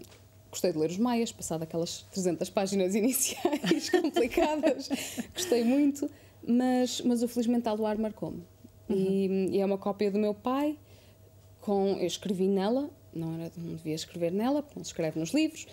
gostei 0.51 0.71
de 0.71 0.77
ler 0.77 0.89
os 0.89 0.97
Maias, 0.97 1.31
passado 1.31 1.63
aquelas 1.63 2.03
300 2.11 2.49
páginas 2.49 2.93
iniciais 2.95 3.89
complicadas. 3.89 4.89
gostei 5.33 5.63
muito, 5.63 6.09
mas, 6.47 7.01
mas 7.01 7.23
o 7.23 7.27
Felizmente 7.27 7.67
Ar 7.67 7.97
marcou-me. 7.97 8.43
Uhum. 8.89 8.95
E, 8.95 9.57
e, 9.57 9.59
é 9.59 9.65
uma 9.65 9.77
cópia 9.77 10.11
do 10.11 10.19
meu 10.19 10.33
pai, 10.33 10.77
com, 11.59 11.97
eu 11.99 12.07
escrevi 12.07 12.47
nela, 12.47 12.89
não, 13.13 13.33
era, 13.33 13.51
não 13.57 13.75
devia 13.75 13.95
escrever 13.95 14.31
nela, 14.31 14.61
porque 14.61 14.79
não 14.79 14.83
se 14.85 14.91
escreve 14.91 15.19
nos 15.19 15.33
livros, 15.33 15.67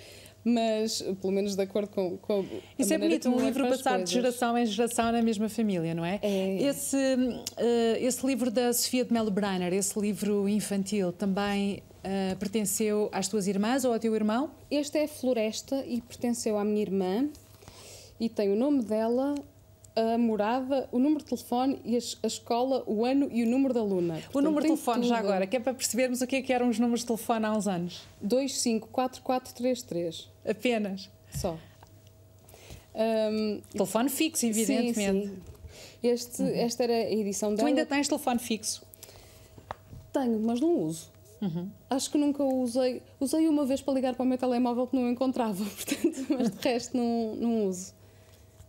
mas 0.44 1.00
pelo 1.20 1.32
menos 1.32 1.56
de 1.56 1.62
acordo 1.62 1.88
com, 1.88 2.18
com 2.18 2.44
Isso 2.78 2.92
é 2.92 2.98
bonito, 2.98 3.30
um 3.30 3.40
livro 3.40 3.66
passado 3.68 4.04
de 4.04 4.12
geração 4.12 4.56
em 4.58 4.66
geração 4.66 5.10
na 5.10 5.22
mesma 5.22 5.48
família, 5.48 5.94
não 5.94 6.04
é? 6.04 6.20
é. 6.22 6.62
Esse, 6.62 6.96
uh, 6.96 7.96
esse 7.98 8.26
livro 8.26 8.50
da 8.50 8.72
Sofia 8.72 9.04
de 9.04 9.12
Melo 9.12 9.30
Breiner, 9.30 9.72
esse 9.72 9.98
livro 9.98 10.46
infantil, 10.48 11.12
também 11.12 11.82
uh, 12.04 12.36
pertenceu 12.36 13.08
às 13.10 13.26
tuas 13.26 13.46
irmãs 13.46 13.84
ou 13.84 13.94
ao 13.94 13.98
teu 13.98 14.14
irmão? 14.14 14.50
Este 14.70 14.98
é 14.98 15.06
Floresta 15.06 15.82
e 15.86 16.02
pertenceu 16.02 16.58
à 16.58 16.64
minha 16.64 16.82
irmã 16.82 17.26
e 18.20 18.28
tem 18.28 18.52
o 18.52 18.56
nome 18.56 18.82
dela 18.82 19.34
a 19.96 20.18
morada, 20.18 20.88
o 20.90 20.98
número 20.98 21.20
de 21.20 21.26
telefone 21.26 21.80
e 21.84 21.96
a, 21.96 22.00
a 22.24 22.26
escola, 22.26 22.82
o 22.86 23.04
ano 23.04 23.28
e 23.30 23.44
o 23.44 23.46
número 23.46 23.72
da 23.72 23.78
aluna. 23.80 24.14
Portanto, 24.14 24.36
o 24.36 24.42
número 24.42 24.62
de 24.62 24.68
telefone, 24.68 25.02
tudo. 25.02 25.08
já 25.08 25.18
agora, 25.18 25.46
que 25.46 25.56
é 25.56 25.60
para 25.60 25.72
percebermos 25.72 26.20
o 26.20 26.26
que, 26.26 26.36
é 26.36 26.42
que 26.42 26.52
eram 26.52 26.68
os 26.68 26.80
números 26.80 27.00
de 27.00 27.06
telefone 27.06 27.46
há 27.46 27.52
uns 27.52 27.68
anos. 27.68 28.02
254433. 28.20 30.33
Apenas. 30.44 31.10
Só. 31.30 31.58
Um, 32.94 33.60
telefone 33.72 34.08
fixo, 34.08 34.46
evidentemente. 34.46 35.26
Sim, 35.28 35.34
sim. 35.34 35.42
Este, 36.02 36.42
uhum. 36.42 36.48
Esta 36.48 36.84
era 36.84 36.92
a 36.92 37.12
edição 37.12 37.50
dela. 37.50 37.62
Tu 37.62 37.66
ainda 37.66 37.86
tens 37.86 38.06
telefone 38.06 38.38
fixo? 38.38 38.82
Tenho, 40.12 40.38
mas 40.40 40.60
não 40.60 40.78
uso. 40.78 41.10
Uhum. 41.40 41.68
Acho 41.90 42.10
que 42.10 42.18
nunca 42.18 42.42
usei. 42.42 43.02
Usei 43.18 43.48
uma 43.48 43.66
vez 43.66 43.80
para 43.80 43.94
ligar 43.94 44.14
para 44.14 44.22
o 44.22 44.26
meu 44.26 44.38
telemóvel 44.38 44.86
que 44.86 44.96
não 44.96 45.10
encontrava, 45.10 45.64
portanto, 45.64 46.26
mas 46.28 46.50
de 46.50 46.58
resto 46.60 46.96
não, 46.96 47.34
não 47.36 47.66
uso. 47.68 47.92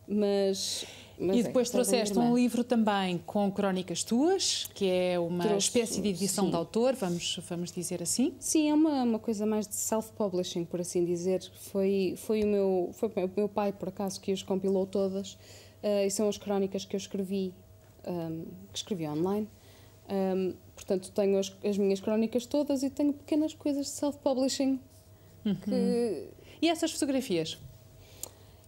Mas. 0.08 0.86
Mas 1.18 1.38
e 1.38 1.44
depois 1.44 1.70
é, 1.70 1.72
trouxeste 1.72 2.18
um 2.18 2.36
livro 2.36 2.64
também 2.64 3.18
com 3.26 3.50
crónicas 3.52 4.04
tuas, 4.04 4.70
que 4.74 4.90
é 4.90 5.18
uma 5.18 5.44
Trouxe, 5.46 5.68
espécie 5.68 6.02
de 6.02 6.10
edição 6.10 6.46
sim. 6.46 6.50
de 6.50 6.56
autor, 6.56 6.94
vamos, 6.96 7.40
vamos 7.48 7.72
dizer 7.72 8.04
assim? 8.04 8.34
Sim, 8.40 8.70
é 8.70 8.74
uma, 8.74 9.04
uma 9.04 9.20
coisa 9.20 9.46
mais 9.46 9.68
de 9.68 9.76
self-publishing, 9.76 10.66
por 10.66 10.82
assim 10.82 11.06
dizer. 11.06 11.42
Foi, 11.72 12.16
foi, 12.18 12.44
o 12.44 12.48
meu, 12.48 12.90
foi 12.94 13.10
o 13.10 13.32
meu 13.36 13.50
pai, 13.50 13.72
por 13.72 13.90
acaso, 13.90 14.20
que 14.20 14.32
as 14.32 14.44
compilou 14.44 14.86
todas. 14.86 15.34
Uh, 15.84 16.06
e 16.06 16.10
são 16.10 16.28
as 16.28 16.38
crónicas 16.38 16.84
que 16.84 16.96
eu 16.96 16.98
escrevi, 16.98 17.54
um, 18.08 18.46
que 18.72 18.78
escrevi 18.78 19.08
online. 19.08 19.48
Um, 20.10 20.54
portanto, 20.76 21.12
tenho 21.12 21.40
as, 21.40 21.56
as, 21.64 21.78
minhas 21.78 22.00
crónicas 22.00 22.46
todas 22.46 22.84
e 22.84 22.90
tenho 22.90 23.14
pequenas 23.14 23.54
coisas 23.54 23.86
de 23.86 23.92
self-publishing. 23.92 24.80
Uhum. 25.46 25.56
Que... 25.56 26.28
E 26.62 26.70
essas 26.70 26.92
fotografias? 26.92 27.58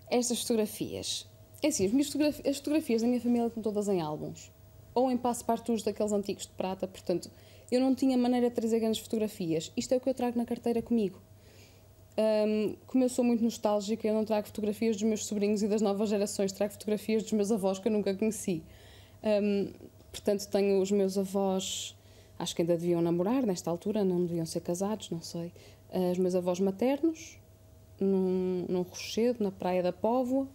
Estas 0.10 0.42
fotografias. 0.42 1.28
É 1.62 1.68
assim, 1.68 1.86
as, 1.86 2.08
fotografias, 2.08 2.48
as 2.48 2.58
fotografias 2.58 3.02
da 3.02 3.08
minha 3.08 3.22
família 3.22 3.48
estão 3.48 3.64
todas 3.64 3.88
em 3.88 4.02
álbuns. 4.02 4.52
Ou 4.94 5.12
em 5.12 5.18
passe-partout 5.18 5.84
daqueles 5.84 6.12
antigos 6.12 6.44
de 6.44 6.52
prata. 6.54 6.88
Portanto, 6.88 7.30
eu 7.72 7.80
não 7.80 7.94
tinha 7.94 8.18
maneira 8.18 8.50
de 8.50 8.56
trazer 8.56 8.80
grandes 8.80 9.00
fotografias. 9.00 9.72
Isto 9.76 9.94
é 9.94 9.98
o 9.98 10.00
que 10.00 10.10
eu 10.10 10.14
trago 10.14 10.38
na 10.38 10.46
carteira 10.46 10.82
comigo. 10.82 11.22
Um, 12.18 12.76
como 12.88 13.04
eu 13.04 13.10
sou 13.10 13.24
muito 13.24 13.44
nostálgica, 13.44 14.08
eu 14.08 14.14
não 14.14 14.26
trago 14.26 14.48
fotografias 14.48 14.96
dos 14.96 15.04
meus 15.04 15.26
sobrinhos 15.26 15.62
e 15.62 15.68
das 15.68 15.82
novas 15.82 16.10
gerações, 16.10 16.52
trago 16.52 16.74
fotografias 16.74 17.22
dos 17.22 17.32
meus 17.34 17.52
avós 17.52 17.78
que 17.78 17.88
eu 17.88 17.92
nunca 17.92 18.14
conheci. 18.16 18.64
Um, 19.24 19.72
Portanto, 20.18 20.48
tenho 20.48 20.82
os 20.82 20.92
meus 20.92 21.16
avós, 21.16 21.96
acho 22.40 22.56
que 22.56 22.64
ainda 22.64 22.76
deviam 22.76 23.02
namorar 23.02 23.46
nesta 23.46 23.70
altura, 23.70 24.04
não 24.04 24.26
deviam 24.26 24.46
ser 24.46 24.62
casados, 24.62 25.12
não 25.12 25.22
sei. 25.22 25.54
Uh, 25.92 26.12
os 26.12 26.18
meus 26.18 26.34
avós 26.34 26.60
maternos, 26.60 27.38
num, 28.00 28.66
num 28.68 28.82
rochedo, 28.82 29.44
na 29.44 29.52
Praia 29.52 29.84
da 29.84 29.94
Póvoa. 29.94 30.48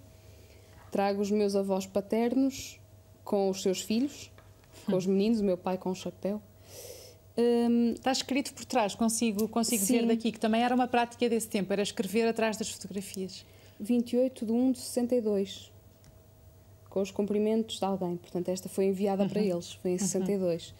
Trago 0.93 1.21
os 1.21 1.31
meus 1.31 1.57
avós 1.57 1.87
paternos 1.87 2.79
com 3.25 3.51
os 3.51 3.63
seus 3.63 3.81
filhos, 3.81 4.31
com 4.87 4.95
os 4.95 5.07
meninos, 5.07 5.41
o 5.41 5.45
meu 5.45 5.57
pai 5.57 5.77
com 5.77 5.91
o 5.91 5.95
chapéu. 5.95 6.41
Um, 7.37 7.95
Está 7.95 8.13
escrito 8.13 8.53
por 8.53 8.67
trás, 8.67 8.95
consigo, 8.95 9.49
consigo 9.49 9.85
ver 9.87 10.07
daqui, 10.07 10.31
que 10.31 10.39
também 10.39 10.63
era 10.63 10.75
uma 10.75 10.87
prática 10.87 11.29
desse 11.29 11.49
tempo, 11.49 11.73
era 11.73 11.83
escrever 11.83 12.29
atrás 12.29 12.59
das 12.59 12.69
fotografias. 12.69 13.45
28 13.81 14.47
de 14.47 14.53
1 14.53 14.73
de 14.73 14.79
62 14.79 15.73
com 16.93 17.01
os 17.01 17.11
cumprimentos 17.11 17.79
de 17.79 17.85
alguém. 17.87 18.19
Portanto, 18.19 18.51
esta 18.51 18.69
foi 18.69 18.85
enviada 18.85 19.23
uhum. 19.23 19.29
para 19.31 19.41
eles, 19.41 19.73
foi 19.73 19.93
em 19.93 19.99
62. 19.99 20.69
Uhum. 20.69 20.75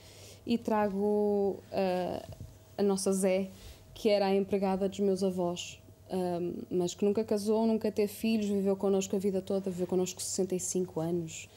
E 0.45 0.59
trago 0.59 1.59
uh, 1.73 2.37
a 2.77 2.83
nossa 2.83 3.11
Zé, 3.13 3.49
que 3.95 4.11
era 4.11 4.27
a 4.27 4.35
empregada 4.35 4.87
dos 4.91 5.01
meus 5.01 5.23
avós, 5.23 5.81
um, 6.13 6.55
mas 6.71 6.95
que 6.95 7.05
nunca 7.05 7.25
casou, 7.25 7.67
nunca 7.67 7.91
teve 7.91 8.13
filhos, 8.13 8.47
viveu 8.47 8.77
connosco 8.77 9.17
a 9.17 9.19
vida 9.19 9.41
toda, 9.41 9.71
viveu 9.71 9.87
connosco 9.87 10.21
65 10.21 11.01
anos. 11.01 11.49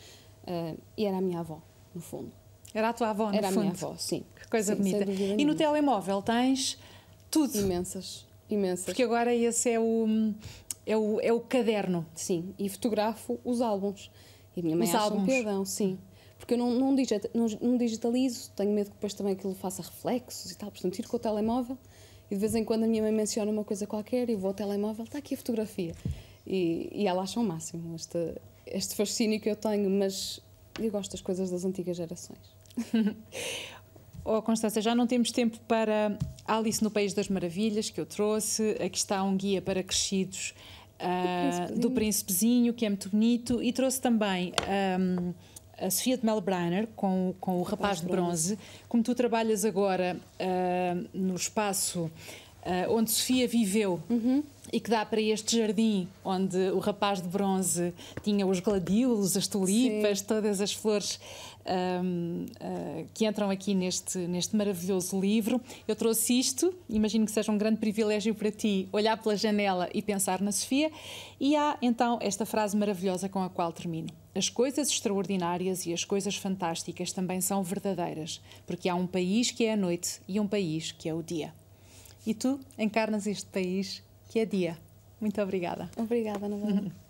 Uh, 0.44 0.78
e 0.96 1.06
era 1.06 1.18
a 1.18 1.22
minha 1.22 1.40
avó, 1.40 1.62
no 1.94 2.02
fundo. 2.02 2.32
Era 2.74 2.90
a 2.90 2.94
tua 2.94 3.10
avó, 3.10 3.30
no 3.30 3.36
era 3.36 3.50
fundo? 3.50 3.60
Era 3.60 3.70
a 3.70 3.74
minha 3.74 3.74
avó, 3.74 3.96
sim. 3.98 4.24
Que 4.36 4.48
coisa 4.48 4.74
sim, 4.74 4.82
bonita. 4.82 5.12
E 5.12 5.44
no 5.44 5.56
telemóvel 5.56 6.22
tens 6.22 6.80
tudo? 7.30 7.60
Imensas, 7.60 8.26
imensas. 8.50 8.86
Porque 8.86 9.04
agora 9.04 9.36
esse 9.36 9.72
é 9.72 9.80
o, 9.80 10.34
é 10.86 10.96
o, 10.96 11.20
é 11.20 11.34
o 11.34 11.42
caderno. 11.42 12.06
Sim, 12.16 12.54
e 12.58 12.70
fotografo 12.70 13.38
os 13.44 13.60
álbuns. 13.60 14.10
E 14.56 14.62
a 14.62 14.64
minha 14.64 14.78
mãe 14.78 14.88
Os 14.88 14.96
acha 14.96 15.04
álbuns. 15.04 15.24
um 15.24 15.26
piadão, 15.26 15.66
sim. 15.66 16.00
Porque 16.38 16.54
eu 16.54 16.58
não, 16.58 16.72
não, 16.72 16.96
digita, 16.96 17.30
não, 17.34 17.48
não, 17.62 17.78
digitalizo, 17.78 18.52
tenho 18.56 18.72
medo 18.72 18.88
que 18.88 18.96
depois 18.96 19.14
também 19.14 19.34
aquilo 19.34 19.54
faça 19.56 19.82
reflexos 19.82 20.52
e 20.52 20.56
tal. 20.56 20.72
Portanto, 20.72 20.94
tiro 20.94 21.10
com 21.10 21.18
o 21.18 21.20
telemóvel 21.20 21.78
e 22.30 22.36
de 22.36 22.40
vez 22.40 22.56
em 22.56 22.64
quando 22.64 22.84
a 22.84 22.88
minha 22.88 23.02
mãe 23.02 23.12
menciona 23.12 23.52
uma 23.52 23.64
coisa 23.64 23.86
qualquer 23.86 24.30
e 24.30 24.36
vou 24.36 24.50
ao 24.50 24.54
telemóvel, 24.54 25.06
está 25.06 25.18
aqui 25.18 25.34
a 25.34 25.38
fotografia. 25.38 25.94
E, 26.46 26.90
e 26.92 27.08
ela 27.08 27.24
acha 27.24 27.40
o 27.40 27.44
máximo 27.44 27.96
este, 27.96 28.36
este 28.66 28.96
fascínio 28.96 29.40
que 29.40 29.50
eu 29.50 29.56
tenho, 29.56 29.90
mas 29.90 30.40
eu 30.80 30.92
gosto 30.92 31.12
das 31.12 31.22
coisas 31.22 31.50
das 31.50 31.66
antigas 31.66 31.98
gerações. 31.98 32.56
Oh, 34.28 34.42
Constância, 34.42 34.82
já 34.82 34.96
não 34.96 35.06
temos 35.06 35.30
tempo 35.32 35.60
para 35.68 36.18
Alice 36.48 36.84
no 36.84 36.90
País 36.90 37.14
das 37.14 37.30
Maravilhas, 37.30 37.92
que 37.92 38.02
eu 38.02 38.08
trouxe. 38.08 38.72
Aqui 38.84 38.98
está 38.98 39.24
um 39.24 39.38
guia 39.38 39.62
para 39.62 39.84
crescidos 39.84 40.56
uh, 41.00 41.80
do 41.80 41.92
Príncipezinho, 41.92 42.74
que 42.74 42.88
é 42.88 42.90
muito 42.90 43.12
bonito, 43.12 43.62
e 43.62 43.72
trouxe 43.72 44.02
também 44.02 44.52
um, 45.00 45.32
a 45.80 45.90
Sofia 45.90 46.18
de 46.18 46.26
Melbrenner 46.26 46.88
com, 46.96 47.34
com 47.40 47.60
o 47.60 47.64
Rapaz 47.64 48.02
de 48.02 48.08
Bronze. 48.08 48.58
Como 48.88 49.04
tu 49.04 49.14
trabalhas 49.14 49.66
agora 49.66 50.18
uh, 50.40 51.08
no 51.14 51.36
espaço 51.36 52.12
uh, 52.66 52.94
onde 52.94 53.12
Sofia 53.12 53.48
viveu 53.48 54.02
uhum. 54.10 54.44
E 54.72 54.80
que 54.80 54.90
dá 54.90 55.06
para 55.06 55.22
este 55.22 55.58
jardim 55.58 56.08
onde 56.24 56.58
o 56.72 56.80
rapaz 56.80 57.22
de 57.22 57.28
bronze 57.28 57.94
tinha 58.24 58.46
os 58.46 58.60
gladiolos, 58.60 59.38
as 59.38 59.48
tulipas, 59.48 60.20
Sim. 60.20 60.26
todas 60.26 60.62
as 60.62 60.74
flores 60.74 61.20
um, 61.66 62.46
uh, 62.46 63.08
que 63.14 63.26
entram 63.26 63.50
aqui 63.50 63.74
neste, 63.74 64.18
neste 64.20 64.56
maravilhoso 64.56 65.20
livro. 65.20 65.62
Eu 65.88 65.96
trouxe 65.96 66.38
isto, 66.40 66.74
imagino 66.90 67.26
que 67.26 67.32
seja 67.32 67.52
um 67.52 67.58
grande 67.58 67.78
privilégio 67.78 68.34
para 68.34 68.52
ti 68.52 68.88
olhar 68.92 69.18
pela 69.22 69.36
janela 69.36 69.90
e 69.94 70.02
pensar 70.02 70.42
na 70.42 70.52
Sofia. 70.52 70.92
E 71.40 71.56
há 71.56 71.78
então 71.82 72.18
esta 72.22 72.46
frase 72.46 72.76
maravilhosa 72.76 73.30
com 73.30 73.44
a 73.44 73.50
qual 73.50 73.72
termino. 73.72 74.10
As 74.34 74.50
coisas 74.50 74.90
extraordinárias 74.90 75.86
e 75.86 75.94
as 75.94 76.04
coisas 76.04 76.36
fantásticas 76.36 77.12
também 77.12 77.40
são 77.40 77.64
verdadeiras, 77.64 78.42
porque 78.68 78.90
há 78.90 78.96
um 78.96 79.08
país 79.08 79.52
que 79.52 79.66
é 79.66 79.74
a 79.74 79.78
noite 79.78 80.20
e 80.28 80.40
um 80.40 80.48
país 80.48 80.92
que 80.92 81.08
é 81.08 81.14
o 81.14 81.24
dia. 81.24 81.54
E 82.28 82.34
tu 82.34 82.60
encarnas 82.78 83.28
este 83.28 83.46
país 83.46 84.04
que 84.36 84.40
é 84.40 84.46
dia. 84.46 84.78
Muito 85.22 85.42
obrigada. 85.42 85.90
Obrigada, 85.96 86.46
Ana 86.46 86.92